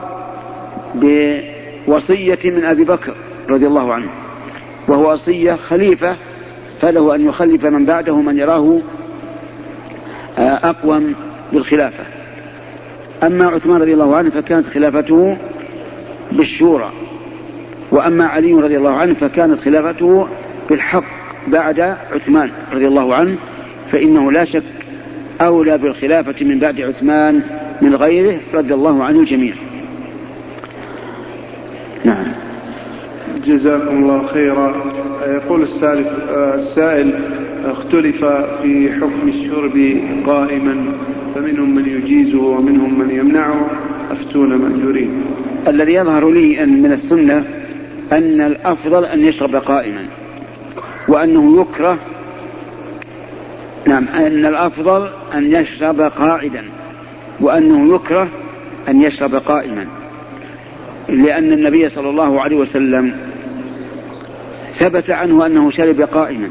بوصية 0.96 2.40
من 2.46 2.66
أبي 2.66 2.84
بكر 2.84 3.16
رضي 3.50 3.68
الله 3.68 3.94
عنه 3.94 4.08
وهو 4.88 5.14
وصية 5.14 5.54
خليفة 5.54 6.16
فله 6.82 7.16
أن 7.16 7.22
يخلف 7.22 7.66
من 7.66 7.86
بعده 7.86 8.16
من 8.16 8.38
يراه 8.38 8.82
آه، 10.38 10.70
أقوم 10.70 11.16
بالخلافة. 11.54 12.04
أما 13.24 13.46
عثمان 13.46 13.82
رضي 13.82 13.94
الله 13.94 14.16
عنه 14.16 14.30
فكانت 14.30 14.68
خلافته 14.68 15.38
بالشورى 16.32 16.92
وأما 17.92 18.26
علي 18.26 18.54
رضي 18.54 18.78
الله 18.78 18.96
عنه 18.96 19.14
فكانت 19.14 19.60
خلافته 19.60 20.28
بالحق 20.70 21.04
بعد 21.48 21.80
عثمان 22.14 22.52
رضي 22.74 22.88
الله 22.88 23.16
عنه 23.16 23.38
فإنه 23.92 24.32
لا 24.32 24.46
شك 24.46 24.64
أولى 25.42 25.78
بالخلافة 25.78 26.46
من 26.46 26.60
بعد 26.60 26.82
عثمان 26.82 27.42
من 27.82 27.96
غيره 27.96 28.40
رضي 28.54 28.74
الله 28.74 29.04
عن 29.04 29.16
الجميع. 29.16 29.56
نعم. 32.04 32.45
جزاكم 33.46 33.98
الله 33.98 34.28
خيرا. 34.28 34.94
يقول 35.28 35.64
السالف 35.64 36.08
السائل 36.30 37.14
اختلف 37.66 38.26
في 38.62 38.92
حكم 38.92 39.28
الشرب 39.28 39.98
قائما 40.26 40.86
فمنهم 41.36 41.76
من 41.76 41.86
يجيزه 41.86 42.42
ومنهم 42.42 43.00
من 43.00 43.12
يمنعه 43.12 43.68
أفتون 44.12 44.56
مأجورين 44.56 45.24
الذي 45.68 45.94
يظهر 45.94 46.32
لي 46.32 46.64
أن 46.64 46.82
من 46.82 46.92
السنة 46.92 47.46
أن 48.12 48.42
الأفضل 48.42 49.06
أن 49.06 49.20
يشرب 49.20 49.56
قائما 49.56 50.06
وأنه 51.08 51.62
يكره 51.62 51.98
نعم 53.88 54.08
أن 54.08 54.46
الأفضل 54.46 55.10
أن 55.34 55.52
يشرب 55.52 56.02
قاعدا 56.02 56.64
وأنه 57.42 57.96
يكره 57.96 58.30
أن 58.90 59.02
يشرب 59.02 59.36
قائما 59.36 59.88
لأن 61.10 61.54
النبي 61.54 61.90
صلى 61.90 62.10
الله 62.10 62.42
عليه 62.42 62.56
وسلم 62.56 63.16
ثبت 64.80 65.10
عنه 65.10 65.46
أنه 65.46 65.70
شرب 65.70 66.02
قائما. 66.02 66.50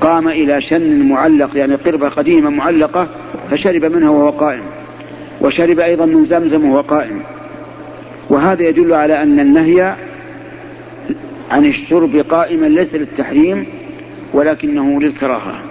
قام 0.00 0.28
إلى 0.28 0.60
شن 0.60 1.08
معلق 1.08 1.56
يعني 1.56 1.74
قربة 1.74 2.08
قديمة 2.08 2.50
معلقة 2.50 3.08
فشرب 3.50 3.84
منها 3.84 4.10
وهو 4.10 4.30
قائم. 4.30 4.62
وشرب 5.40 5.78
أيضا 5.78 6.06
من 6.06 6.24
زمزم 6.24 6.64
وهو 6.64 6.80
قائم. 6.80 7.20
وهذا 8.30 8.68
يدل 8.68 8.92
على 8.92 9.22
أن 9.22 9.40
النهي 9.40 9.94
عن 11.50 11.64
الشرب 11.64 12.16
قائما 12.16 12.66
ليس 12.66 12.94
للتحريم 12.94 13.66
ولكنه 14.32 15.00
للكراهة. 15.00 15.62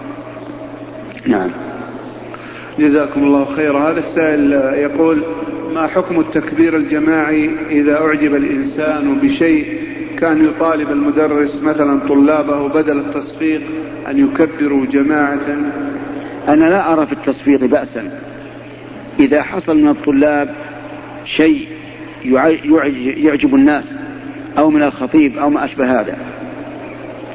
نعم. 1.26 1.50
جزاكم 2.80 3.24
الله 3.24 3.46
خيرا 3.46 3.92
هذا 3.92 4.00
السائل 4.00 4.52
يقول 4.80 5.24
ما 5.74 5.88
حكم 5.88 6.20
التكبير 6.20 6.76
الجماعي 6.76 7.50
إذا 7.70 8.02
أعجب 8.02 8.36
الإنسان 8.36 9.20
بشيء 9.20 9.66
كان 10.20 10.46
يطالب 10.46 10.92
المدرس 10.92 11.64
مثلا 11.64 12.08
طلابه 12.08 12.68
بدل 12.68 13.00
التصفيق 13.00 13.62
أن 14.10 14.18
يكبروا 14.18 14.86
جماعة. 14.86 15.48
أنا 16.48 16.66
لا 16.66 16.94
أرى 16.94 17.06
في 17.06 17.14
التصفيق 17.14 17.66
بأسا. 17.66 18.20
إذا 19.20 19.44
حصل 19.44 19.78
من 19.78 19.88
الطلاب 19.88 20.56
شيء 21.26 21.68
يعجب 23.18 23.56
الناس 23.56 23.86
أو 24.58 24.70
من 24.70 24.84
الخطيب 24.84 25.38
أو 25.38 25.50
ما 25.50 25.66
أشبه 25.66 26.02
هذا. 26.02 26.18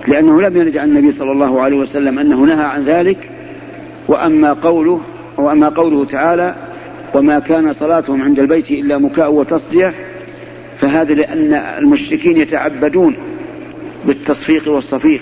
لأنه 0.08 0.42
لم 0.42 0.56
يرد 0.56 0.76
عن 0.76 0.88
النبي 0.88 1.12
صلى 1.12 1.32
الله 1.32 1.60
عليه 1.60 1.78
وسلم 1.78 2.18
أنه 2.18 2.44
نهى 2.44 2.64
عن 2.64 2.84
ذلك. 2.84 3.30
وأما 4.08 4.52
قوله 4.52 5.00
وأما 5.36 5.68
قوله 5.68 6.04
تعالى 6.04 6.54
وما 7.14 7.38
كان 7.38 7.72
صلاتهم 7.72 8.22
عند 8.22 8.38
البيت 8.38 8.70
إلا 8.70 8.98
مكاء 8.98 9.32
وتصدية 9.32 9.94
فهذا 10.82 11.14
لأن 11.14 11.54
المشركين 11.54 12.36
يتعبدون 12.36 13.16
بالتصفيق 14.04 14.68
والصفيق. 14.68 15.20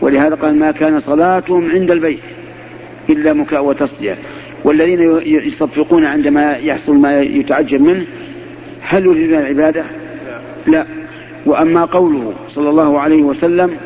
ولهذا 0.00 0.34
قال 0.34 0.58
ما 0.58 0.70
كان 0.70 1.00
صلاتهم 1.00 1.70
عند 1.70 1.90
البيت 1.90 2.20
إلا 3.10 3.32
مكاء 3.32 3.64
وتصدية. 3.64 4.18
والذين 4.64 5.20
يصفقون 5.26 6.04
عندما 6.04 6.56
يحصل 6.56 6.96
ما 6.96 7.20
يتعجب 7.20 7.80
منه 7.80 8.06
هل 8.80 9.06
يريدون 9.06 9.38
العبادة؟ 9.38 9.84
لا. 10.66 10.86
وأما 11.46 11.84
قوله 11.84 12.32
صلى 12.48 12.70
الله 12.70 13.00
عليه 13.00 13.22
وسلم 13.22 13.76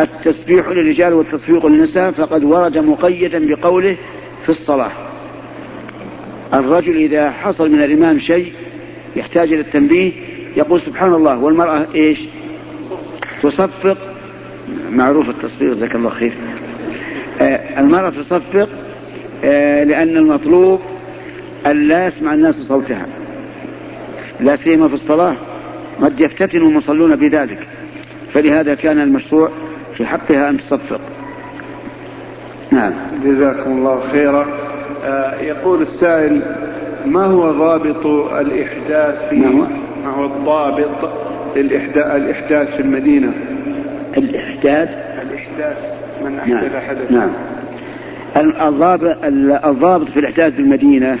التسبيح 0.00 0.68
للرجال 0.68 1.12
والتصفيق 1.12 1.66
للنساء 1.66 2.10
فقد 2.10 2.44
ورد 2.44 2.78
مقيدا 2.78 3.54
بقوله 3.54 3.96
في 4.42 4.48
الصلاة. 4.48 4.90
الرجل 6.54 6.96
إذا 6.96 7.30
حصل 7.30 7.72
من 7.72 7.82
الإمام 7.82 8.18
شيء 8.18 8.52
يحتاج 9.18 9.52
إلى 9.52 9.60
التنبيه 9.60 10.12
يقول 10.56 10.82
سبحان 10.82 11.14
الله 11.14 11.38
والمرأة 11.38 11.86
إيش؟ 11.94 12.18
تصفق 13.42 13.98
معروف 14.90 15.28
التصفيق 15.28 15.74
جزاك 15.74 15.94
الله 15.94 16.10
خير. 16.10 16.32
آه 17.40 17.80
المرأة 17.80 18.10
تصفق 18.10 18.68
آه 19.44 19.84
لأن 19.84 20.16
المطلوب 20.16 20.80
أن 21.66 21.88
لا 21.88 22.06
يسمع 22.06 22.34
الناس 22.34 22.54
صوتها 22.54 23.06
لا 24.40 24.56
سيما 24.56 24.88
في 24.88 24.94
الصلاة 24.94 25.36
قد 26.02 26.20
يفتتن 26.20 26.58
المصلون 26.58 27.16
بذلك. 27.16 27.66
فلهذا 28.32 28.74
كان 28.74 29.00
المشروع 29.00 29.50
في 29.96 30.06
حقها 30.06 30.48
أن 30.48 30.58
تصفق. 30.58 31.00
نعم. 32.70 32.92
جزاكم 33.24 33.70
الله 33.70 34.10
خيرا. 34.12 34.46
آه 35.04 35.40
يقول 35.40 35.82
السائل 35.82 36.42
ما 37.08 37.24
هو 37.24 37.52
ضابط 37.52 38.06
الإحداث 38.32 39.28
في 39.28 39.36
ما 39.36 39.48
هو, 39.48 39.66
ما 40.04 40.10
هو 40.10 40.26
الضابط 40.26 41.10
للإحداث 41.56 42.76
في 42.76 42.80
المدينة؟ 42.80 43.32
الإحداث؟ 44.16 44.88
الإحداث 45.22 45.76
من 46.24 46.38
أحدث 46.38 46.72
نعم. 46.72 46.80
حدث 46.88 47.12
نعم 47.12 47.30
الضابط, 48.68 49.16
الضابط 49.64 50.08
في 50.08 50.20
الإحداث 50.20 50.52
في 50.52 50.60
المدينة 50.60 51.18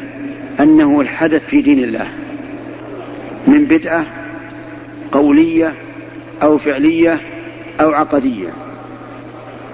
أنه 0.60 1.00
الحدث 1.00 1.44
في 1.44 1.62
دين 1.62 1.84
الله. 1.84 2.06
من 3.46 3.64
بدعة 3.64 4.04
قولية 5.12 5.72
أو 6.42 6.58
فعلية 6.58 7.20
أو 7.80 7.90
عقدية. 7.90 8.48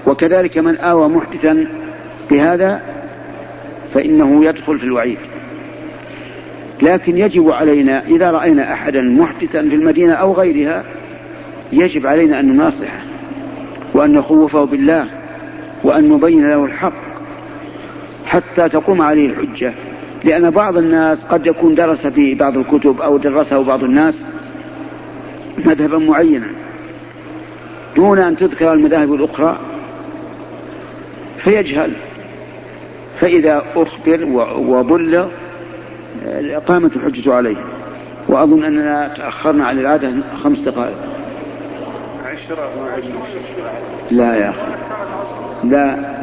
وكذلك 0.07 0.59
من 0.59 0.77
آوى 0.77 1.09
محدثا 1.09 1.67
بهذا 2.31 2.81
فإنه 3.95 4.45
يدخل 4.45 4.79
في 4.79 4.85
الوعيد. 4.85 5.19
لكن 6.83 7.19
يجب 7.19 7.51
علينا 7.51 8.07
إذا 8.07 8.31
رأينا 8.31 8.73
أحدا 8.73 9.03
محدثا 9.03 9.63
في 9.63 9.75
المدينة 9.75 10.13
أو 10.13 10.33
غيرها 10.33 10.85
يجب 11.73 12.07
علينا 12.07 12.41
أن 12.41 12.53
نناصحه 12.53 13.03
وأن 13.95 14.13
نخوفه 14.13 14.65
بالله 14.65 15.07
وأن 15.85 16.09
نبين 16.09 16.49
له 16.49 16.65
الحق 16.65 16.93
حتى 18.27 18.69
تقوم 18.69 19.03
عليه 19.03 19.29
الحجة. 19.29 19.75
لأن 20.25 20.51
بعض 20.51 20.77
الناس 20.77 21.25
قد 21.25 21.47
يكون 21.47 21.75
درس 21.75 22.07
في 22.07 22.35
بعض 22.35 22.57
الكتب 22.57 23.01
أو 23.01 23.17
درسه 23.17 23.63
بعض 23.63 23.85
الناس 23.85 24.23
مذهبا 25.65 25.99
معينا 25.99 26.47
دون 27.97 28.19
أن 28.19 28.37
تذكر 28.37 28.73
المذاهب 28.73 29.15
الأخرى 29.15 29.59
فيجهل. 31.39 31.91
فإذا 33.21 33.63
أخبر 33.77 34.25
وبلغ 34.59 35.29
قامت 36.67 36.97
الحجة 36.97 37.35
عليه. 37.35 37.57
وأظن 38.29 38.65
أننا 38.65 39.15
تأخرنا 39.17 39.67
عن 39.67 39.79
العادة 39.79 40.13
خمس 40.43 40.59
دقائق. 40.59 40.97
عشرة. 42.25 42.69
لا 44.11 44.37
يا 44.37 44.51
أخي. 44.51 44.67
لا. 45.65 46.15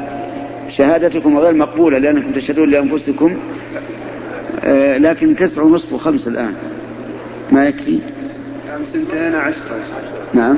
شهادتكم 0.69 1.37
غير 1.37 1.53
مقبولة 1.53 1.97
لأنكم 1.97 2.31
تشهدون 2.31 2.69
لأنفسكم. 2.69 3.37
آه، 4.63 4.97
لكن 4.97 5.35
تسع 5.35 5.61
ونصف 5.61 5.93
وخمس 5.93 6.27
الآن. 6.27 6.53
ما 7.51 7.67
يكفي؟ 7.67 7.99
أمس 8.75 8.95
انتهينا 8.95 9.39
عشرة. 9.39 9.79
نعم. 10.33 10.57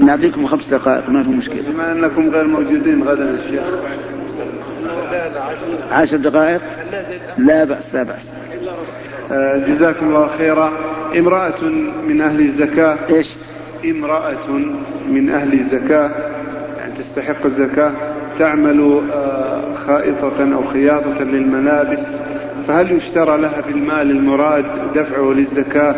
نعطيكم 0.00 0.46
خمس 0.46 0.68
دقائق 0.68 1.10
ما 1.10 1.22
في 1.22 1.28
مشكلة. 1.28 1.62
بما 1.72 1.92
أنكم 1.92 2.30
غير 2.30 2.46
موجودين 2.46 3.02
غدا 3.02 3.30
الشيخ 3.30 3.62
عشر 5.90 6.16
دقائق؟ 6.16 6.60
لا 7.38 7.64
بأس 7.64 7.94
لا 7.94 8.02
بأس. 8.02 8.30
آه، 9.32 9.56
جزاكم 9.56 10.06
الله 10.06 10.28
خيرا. 10.38 10.72
امرأة 11.18 11.62
من 12.08 12.20
أهل 12.20 12.40
الزكاة. 12.40 12.98
إيش؟ 13.10 13.26
امرأة 13.84 14.48
من 15.08 15.30
أهل 15.30 15.52
الزكاة. 15.52 16.10
يعني 16.78 16.92
تستحق 16.98 17.46
الزكاة. 17.46 17.92
تعمل 18.38 19.00
آه، 19.12 19.74
خائطة 19.74 20.54
أو 20.54 20.64
خياطة 20.64 21.22
للملابس. 21.22 22.06
فهل 22.68 22.92
يشترى 22.92 23.38
لها 23.38 23.60
بالمال 23.60 24.10
المراد 24.10 24.64
دفعه 24.94 25.32
للزكاة 25.32 25.94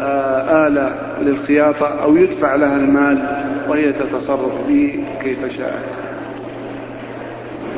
آه، 0.00 0.66
آلة 0.66 0.96
للخياطة 1.22 1.86
أو 1.86 2.16
يدفع 2.16 2.54
لها 2.54 2.76
المال 2.76 3.44
وهي 3.68 3.92
تتصرف 3.92 4.68
به 4.68 5.04
كيف 5.22 5.56
شاءت؟ 5.56 6.07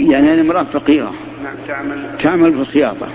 يعني 0.01 0.41
امرأة 0.41 0.63
فقيرة. 0.63 1.15
نعم 1.45 1.55
تعمل. 1.69 2.11
تعمل 2.23 2.53
في 2.53 2.61
الخياطة. 2.61 3.09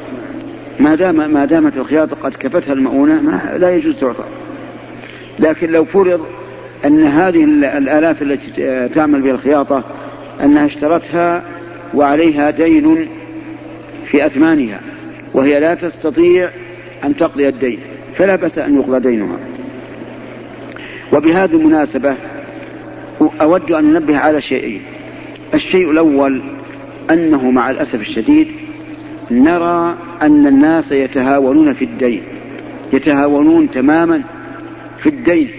ما 0.79 0.95
دام 0.95 1.31
ما 1.33 1.45
دامت 1.45 1.77
الخياطة 1.77 2.15
قد 2.15 2.33
كفتها 2.33 2.73
المؤونة 2.73 3.21
ما 3.21 3.57
لا 3.57 3.75
يجوز 3.75 3.95
تعطى. 3.99 4.23
لكن 5.39 5.71
لو 5.71 5.86
فرض 5.86 6.25
أن 6.86 7.03
هذه 7.03 7.43
الآلات 7.77 8.21
التي 8.21 8.89
تعمل 8.93 9.21
بها 9.21 9.31
الخياطة 9.31 9.83
أنها 10.43 10.65
اشترتها 10.65 11.43
وعليها 11.93 12.49
دين 12.49 13.07
في 14.05 14.25
أثمانها 14.25 14.79
وهي 15.33 15.59
لا 15.59 15.75
تستطيع 15.75 16.49
أن 17.03 17.15
تقضي 17.15 17.47
الدين 17.47 17.79
فلا 18.17 18.36
بأس 18.36 18.57
أن 18.57 18.75
يقضى 18.75 18.99
دينها. 18.99 19.38
وبهذه 21.13 21.55
المناسبة 21.55 22.15
أود 23.41 23.71
أن 23.71 23.95
أنبه 23.95 24.17
على 24.17 24.41
شيئين. 24.41 24.81
الشيء 25.53 25.91
الأول 25.91 26.41
أنه 27.11 27.51
مع 27.51 27.69
الأسف 27.69 28.01
الشديد 28.01 28.47
نرى 29.31 29.95
أن 30.21 30.47
الناس 30.47 30.91
يتهاونون 30.91 31.73
في 31.73 31.85
الدين 31.85 32.21
يتهاونون 32.93 33.71
تماما 33.71 34.21
في 34.99 35.09
الدين 35.09 35.49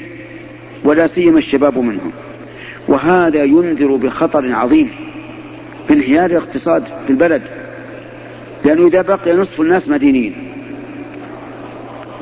ولا 0.85 1.07
سيما 1.07 1.39
الشباب 1.39 1.79
منهم. 1.79 2.13
وهذا 2.89 3.45
ينذر 3.45 3.97
بخطر 3.97 4.53
عظيم 4.53 4.91
بانهيار 5.89 6.31
الاقتصاد 6.31 6.85
في 7.07 7.11
البلد. 7.11 7.43
لأنه 8.65 8.87
إذا 8.87 9.03
بقي 9.03 9.33
نصف 9.33 9.61
الناس 9.61 9.89
مدينين 9.89 10.35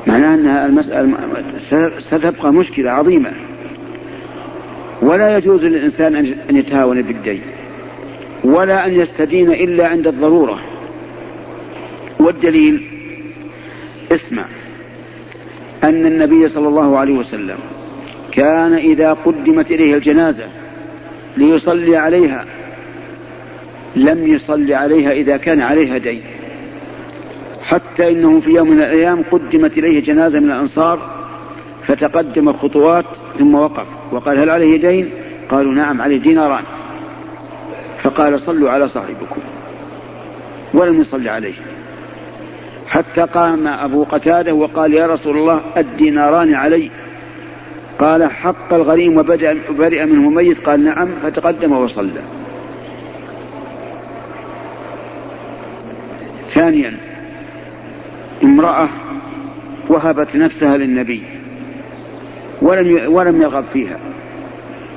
معناه 0.07 0.33
أن 0.33 0.47
المسألة 0.47 1.91
ستبقى 1.99 2.53
مشكلة 2.53 2.91
عظيمة. 2.91 3.31
ولا 5.01 5.37
يجوز 5.37 5.63
للإنسان 5.63 6.15
أن 6.49 6.55
يتهاون 6.55 7.01
بالدين. 7.01 7.41
ولا 8.43 8.85
أن 8.85 8.95
يستدين 8.95 9.51
إلا 9.51 9.87
عند 9.87 10.07
الضرورة. 10.07 10.59
والدليل 12.19 12.83
اسمع 14.11 14.45
أن 15.83 16.05
النبي 16.05 16.47
صلى 16.47 16.67
الله 16.67 16.97
عليه 16.97 17.13
وسلم 17.13 17.57
كان 18.31 18.73
إذا 18.73 19.13
قدمت 19.13 19.71
إليه 19.71 19.95
الجنازة 19.95 20.45
ليصلي 21.37 21.97
عليها 21.97 22.45
لم 23.95 24.27
يصلي 24.27 24.73
عليها 24.73 25.11
إذا 25.11 25.37
كان 25.37 25.61
عليها 25.61 25.97
دين. 25.97 26.21
حتى 27.61 28.11
إنه 28.11 28.39
في 28.39 28.49
يوم 28.49 28.69
من 28.69 28.81
الأيام 28.81 29.23
قدمت 29.31 29.77
إليه 29.77 30.01
جنازة 30.01 30.39
من 30.39 30.51
الأنصار 30.51 30.99
فتقدم 31.87 32.53
خطوات 32.53 33.05
ثم 33.39 33.55
وقف. 33.55 33.87
وقال 34.11 34.39
هل 34.39 34.49
عليه 34.49 34.81
دين؟ 34.81 35.09
قالوا 35.49 35.73
نعم 35.73 36.01
عليه 36.01 36.17
ديناران. 36.17 36.63
فقال 38.03 38.39
صلوا 38.39 38.69
على 38.69 38.87
صاحبكم 38.87 39.41
ولم 40.73 41.01
يصلي 41.01 41.29
عليه. 41.29 41.53
حتى 42.87 43.21
قام 43.21 43.67
أبو 43.67 44.03
قتادة 44.03 44.53
وقال 44.53 44.93
يا 44.93 45.07
رسول 45.07 45.37
الله 45.37 45.61
الديناران 45.77 46.53
علي. 46.53 46.91
قال 47.99 48.31
حق 48.31 48.73
الغريم 48.73 49.17
وبرئ 49.17 50.05
منه 50.05 50.29
ميت. 50.29 50.65
قال 50.65 50.85
نعم 50.85 51.07
فتقدم 51.23 51.71
وصلى. 51.71 52.21
ثانيا 56.53 56.97
امرأة 58.43 58.89
وهبت 59.89 60.35
نفسها 60.35 60.77
للنبي 60.77 61.23
ولم 62.61 63.13
ولم 63.13 63.41
يرغب 63.41 63.63
فيها. 63.73 63.99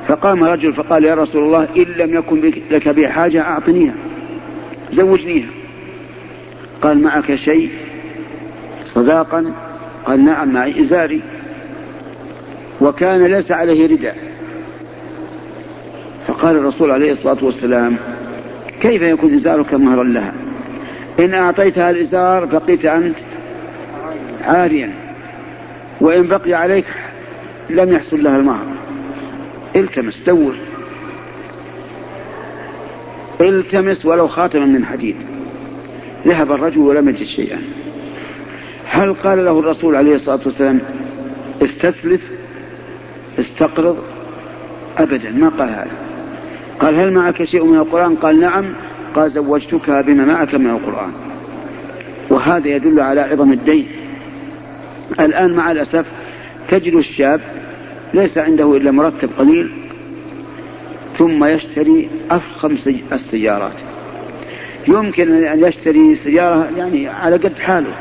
فقام 0.08 0.44
رجل 0.44 0.72
فقال 0.72 1.04
يا 1.04 1.14
رسول 1.14 1.42
الله 1.44 1.68
إن 1.76 1.82
لم 1.82 2.14
يكن 2.14 2.52
لك 2.70 2.88
بها 2.88 3.08
حاجة 3.08 3.42
أعطنيها 3.42 3.94
زوجنيها. 4.92 5.48
قال 6.82 7.02
معك 7.02 7.34
شيء؟ 7.34 7.70
صداقا؟ 8.86 9.52
قال 10.04 10.24
نعم 10.24 10.52
معي 10.52 10.82
إزاري. 10.82 11.20
وكان 12.80 13.26
ليس 13.26 13.52
عليه 13.52 13.86
رداء. 13.86 14.16
فقال 16.26 16.56
الرسول 16.56 16.90
عليه 16.90 17.12
الصلاة 17.12 17.44
والسلام 17.44 17.96
كيف 18.80 19.02
يكون 19.02 19.34
إزارك 19.34 19.74
مهرا 19.74 20.04
لها؟ 20.04 20.34
إن 21.20 21.34
أعطيتها 21.34 21.90
الإزار 21.90 22.44
بقيت 22.44 22.84
أنت 22.84 23.16
عاريا 24.44 24.92
وإن 26.00 26.26
بقي 26.26 26.54
عليك 26.54 26.86
لم 27.70 27.92
يحصل 27.92 28.22
لها 28.22 28.36
المهر. 28.36 28.77
التمس 29.78 30.22
دور 30.26 30.56
التمس 33.40 34.06
ولو 34.06 34.28
خاتما 34.28 34.66
من 34.66 34.84
حديد. 34.84 35.16
ذهب 36.26 36.52
الرجل 36.52 36.78
ولم 36.78 37.08
يجد 37.08 37.26
شيئا. 37.26 37.62
هل 38.86 39.14
قال 39.14 39.44
له 39.44 39.58
الرسول 39.58 39.96
عليه 39.96 40.14
الصلاة 40.14 40.40
والسلام 40.44 40.80
استسلف 41.62 42.20
استقرض؟ 43.38 43.98
أبدا 44.98 45.30
ما 45.30 45.48
قال 45.48 45.68
هذا. 45.68 45.90
قال 46.80 46.94
هل 46.94 47.12
معك 47.12 47.44
شيء 47.44 47.64
من 47.64 47.78
القرآن؟ 47.78 48.14
قال 48.16 48.40
نعم. 48.40 48.64
قال 49.14 49.30
زوجتك 49.30 49.90
بما 49.90 50.24
معك 50.24 50.54
من 50.54 50.70
القرآن. 50.70 51.12
وهذا 52.30 52.68
يدل 52.68 53.00
على 53.00 53.20
عظم 53.20 53.52
الدين. 53.52 53.88
الآن 55.20 55.54
مع 55.54 55.70
الأسف 55.70 56.06
تجد 56.68 56.94
الشاب 56.94 57.57
ليس 58.14 58.38
عنده 58.38 58.76
إلا 58.76 58.90
مرتب 58.90 59.30
قليل 59.38 59.70
ثم 61.18 61.44
يشتري 61.44 62.08
أفخم 62.30 62.76
السيارات. 63.12 63.72
يمكن 64.88 65.44
أن 65.44 65.64
يشتري 65.64 66.14
سيارة 66.14 66.68
يعني 66.76 67.08
على 67.08 67.36
قد 67.36 67.58
حاله 67.58 67.94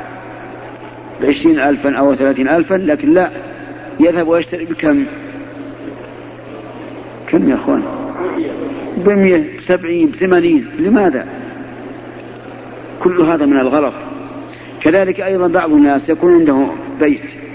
بعشرين 1.22 1.60
ألفا 1.60 1.96
أو 1.96 2.16
ثلاثين 2.16 2.50
ألفا 2.50 2.76
لكن 2.76 3.14
لا 3.14 3.32
يذهب 4.00 4.28
ويشتري 4.28 4.66
بكم؟ 4.66 5.06
كم 7.28 7.50
يا 7.50 7.56
أخوان؟ 7.56 7.84
بمية 8.98 9.58
بسبعين 9.60 10.10
بثمانين 10.10 10.68
لماذا؟ 10.80 11.28
كل 13.00 13.22
هذا 13.22 13.46
من 13.46 13.58
الغلط. 13.58 13.94
كذلك 14.82 15.22
أيضا 15.22 15.48
بعض 15.48 15.72
الناس 15.72 16.10
يكون 16.10 16.34
عنده 16.34 16.68
بيت. 17.00 17.47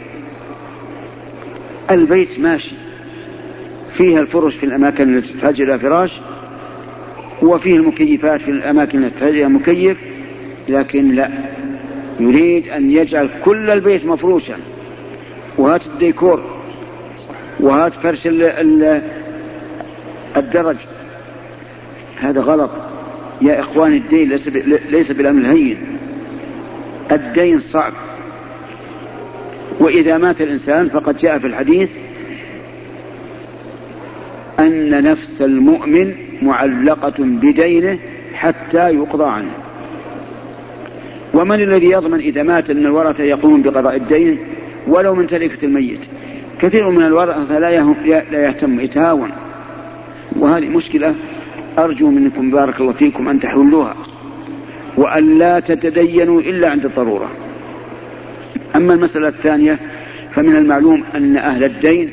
البيت 1.90 2.40
ماشي. 2.40 2.74
فيها 3.96 4.20
الفرش 4.20 4.54
في 4.54 4.66
الأماكن 4.66 5.16
التي 5.16 5.32
تحتاج 5.32 5.60
إلى 5.60 5.78
فراش 5.78 6.20
وفيه 7.42 7.76
المكيفات 7.76 8.40
في 8.40 8.50
الأماكن 8.50 9.04
التي 9.04 9.14
تحتاج 9.14 9.34
إلى 9.34 9.48
مكيف 9.48 9.98
لكن 10.68 11.14
لا. 11.14 11.30
يريد 12.20 12.68
أن 12.68 12.90
يجعل 12.90 13.30
كل 13.44 13.70
البيت 13.70 14.06
مفروشا. 14.06 14.56
وهات 15.58 15.86
الديكور. 15.86 16.44
وهات 17.60 17.92
فرش 17.92 18.26
الدرج. 20.36 20.76
هذا 22.16 22.40
غلط. 22.40 22.70
يا 23.42 23.60
إخواني 23.60 23.96
الدين 23.96 24.28
ليس, 24.28 24.48
ليس 24.88 25.12
بالأمر 25.12 25.40
الهين. 25.40 25.78
الدين 27.12 27.60
صعب. 27.60 27.92
وإذا 29.80 30.18
مات 30.18 30.40
الإنسان 30.40 30.88
فقد 30.88 31.16
جاء 31.16 31.38
في 31.38 31.46
الحديث 31.46 31.90
أن 34.58 35.04
نفس 35.04 35.42
المؤمن 35.42 36.14
معلقة 36.42 37.14
بدينه 37.18 37.98
حتى 38.34 38.90
يقضى 38.90 39.24
عنه. 39.24 39.50
ومن 41.34 41.62
الذي 41.62 41.90
يضمن 41.90 42.18
إذا 42.18 42.42
مات 42.42 42.70
أن 42.70 42.86
الورثة 42.86 43.24
يقومون 43.24 43.62
بقضاء 43.62 43.96
الدين؟ 43.96 44.38
ولو 44.86 45.14
من 45.14 45.26
تركة 45.26 45.64
الميت. 45.64 46.00
كثير 46.60 46.90
من 46.90 47.02
الورثة 47.02 47.58
لا 47.58 47.70
يهتم 48.32 48.80
يتهاون. 48.80 49.30
وهذه 50.36 50.68
مشكلة 50.68 51.14
أرجو 51.78 52.10
منكم 52.10 52.50
بارك 52.50 52.80
الله 52.80 52.92
فيكم 52.92 53.28
أن 53.28 53.40
تحلوها. 53.40 53.96
وأن 54.96 55.38
لا 55.38 55.60
تتدينوا 55.60 56.40
إلا 56.40 56.70
عند 56.70 56.84
الضرورة. 56.84 57.30
أما 58.76 58.94
المسألة 58.94 59.28
الثانية 59.28 59.78
فمن 60.34 60.56
المعلوم 60.56 61.04
أن 61.14 61.36
أهل 61.36 61.64
الدين 61.64 62.10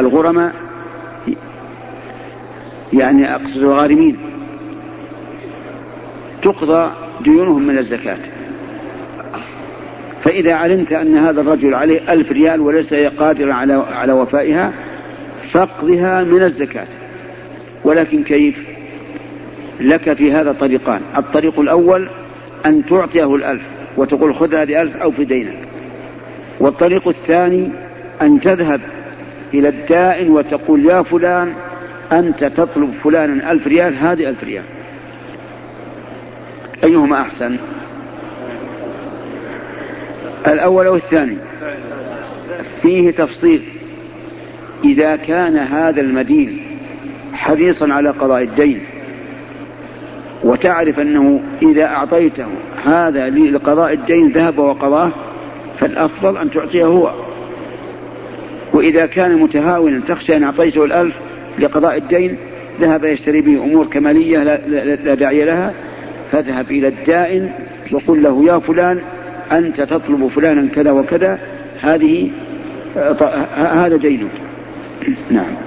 الغرماء 0.00 0.52
يعني 2.92 3.34
أقصد 3.34 3.56
الغارمين 3.56 4.16
تقضى 6.42 6.90
ديونهم 7.20 7.62
من 7.62 7.78
الزكاة. 7.78 8.18
فإذا 10.22 10.54
علمت 10.54 10.92
أن 10.92 11.16
هذا 11.16 11.40
الرجل 11.40 11.74
عليه 11.74 12.12
ألف 12.12 12.32
ريال 12.32 12.60
وليس 12.60 12.94
قادرا 12.94 13.54
على 13.54 13.84
على 13.92 14.12
وفائها 14.12 14.72
فاقضها 15.52 16.22
من 16.22 16.42
الزكاة. 16.42 16.86
ولكن 17.84 18.22
كيف؟ 18.22 18.66
لك 19.80 20.12
في 20.12 20.32
هذا 20.32 20.52
طريقان. 20.52 21.00
الطريق 21.16 21.60
الأول 21.60 22.08
أن 22.66 22.86
تعطيه 22.86 23.34
الألف. 23.34 23.62
وتقول 23.96 24.34
خذ 24.34 24.54
هذه 24.54 24.82
ألف 24.82 24.96
أو 24.96 25.10
في 25.10 25.24
دينك. 25.24 25.58
والطريق 26.60 27.08
الثاني 27.08 27.70
أن 28.22 28.40
تذهب 28.40 28.80
إلى 29.54 29.68
الدائن 29.68 30.30
وتقول 30.30 30.86
يا 30.86 31.02
فلان 31.02 31.52
أنت 32.12 32.44
تطلب 32.44 32.92
فلانا 33.04 33.52
ألف 33.52 33.66
ريال 33.66 33.96
هذه 33.96 34.28
ألف 34.28 34.44
ريال. 34.44 34.64
أيهما 36.84 37.20
أحسن؟ 37.20 37.56
الأول 40.46 40.86
أو 40.86 40.96
الثاني؟ 40.96 41.36
فيه 42.82 43.10
تفصيل. 43.10 43.62
إذا 44.84 45.16
كان 45.16 45.56
هذا 45.56 46.00
المدين 46.00 46.60
حريصا 47.32 47.92
على 47.92 48.10
قضاء 48.10 48.42
الدين 48.42 48.80
وتعرف 50.44 51.00
أنه 51.00 51.42
إذا 51.62 51.84
أعطيته 51.84 52.46
هذا 52.86 53.30
لقضاء 53.30 53.92
الدين 53.92 54.28
ذهب 54.28 54.58
وقضاه 54.58 55.12
فالأفضل 55.78 56.36
أن 56.36 56.50
تعطيه 56.50 56.84
هو. 56.84 57.12
وإذا 58.72 59.06
كان 59.06 59.36
متهاونا 59.36 60.00
تخشى 60.08 60.36
أن 60.36 60.42
أعطيته 60.42 60.84
الألف 60.84 61.14
لقضاء 61.58 61.96
الدين 61.96 62.36
ذهب 62.80 63.04
يشتري 63.04 63.40
به 63.40 63.64
أمور 63.64 63.86
كمالية 63.86 64.42
لا, 64.42 65.14
داعي 65.14 65.44
لها 65.44 65.72
فاذهب 66.32 66.70
إلى 66.70 66.88
الدائن 66.88 67.50
وقل 67.92 68.22
له 68.22 68.44
يا 68.44 68.58
فلان 68.58 69.00
أنت 69.52 69.80
تطلب 69.80 70.28
فلانا 70.28 70.68
كذا 70.74 70.90
وكذا 70.90 71.38
هذه 71.80 72.30
هذا 73.56 73.96
دينك. 73.96 74.30
نعم. 75.30 75.65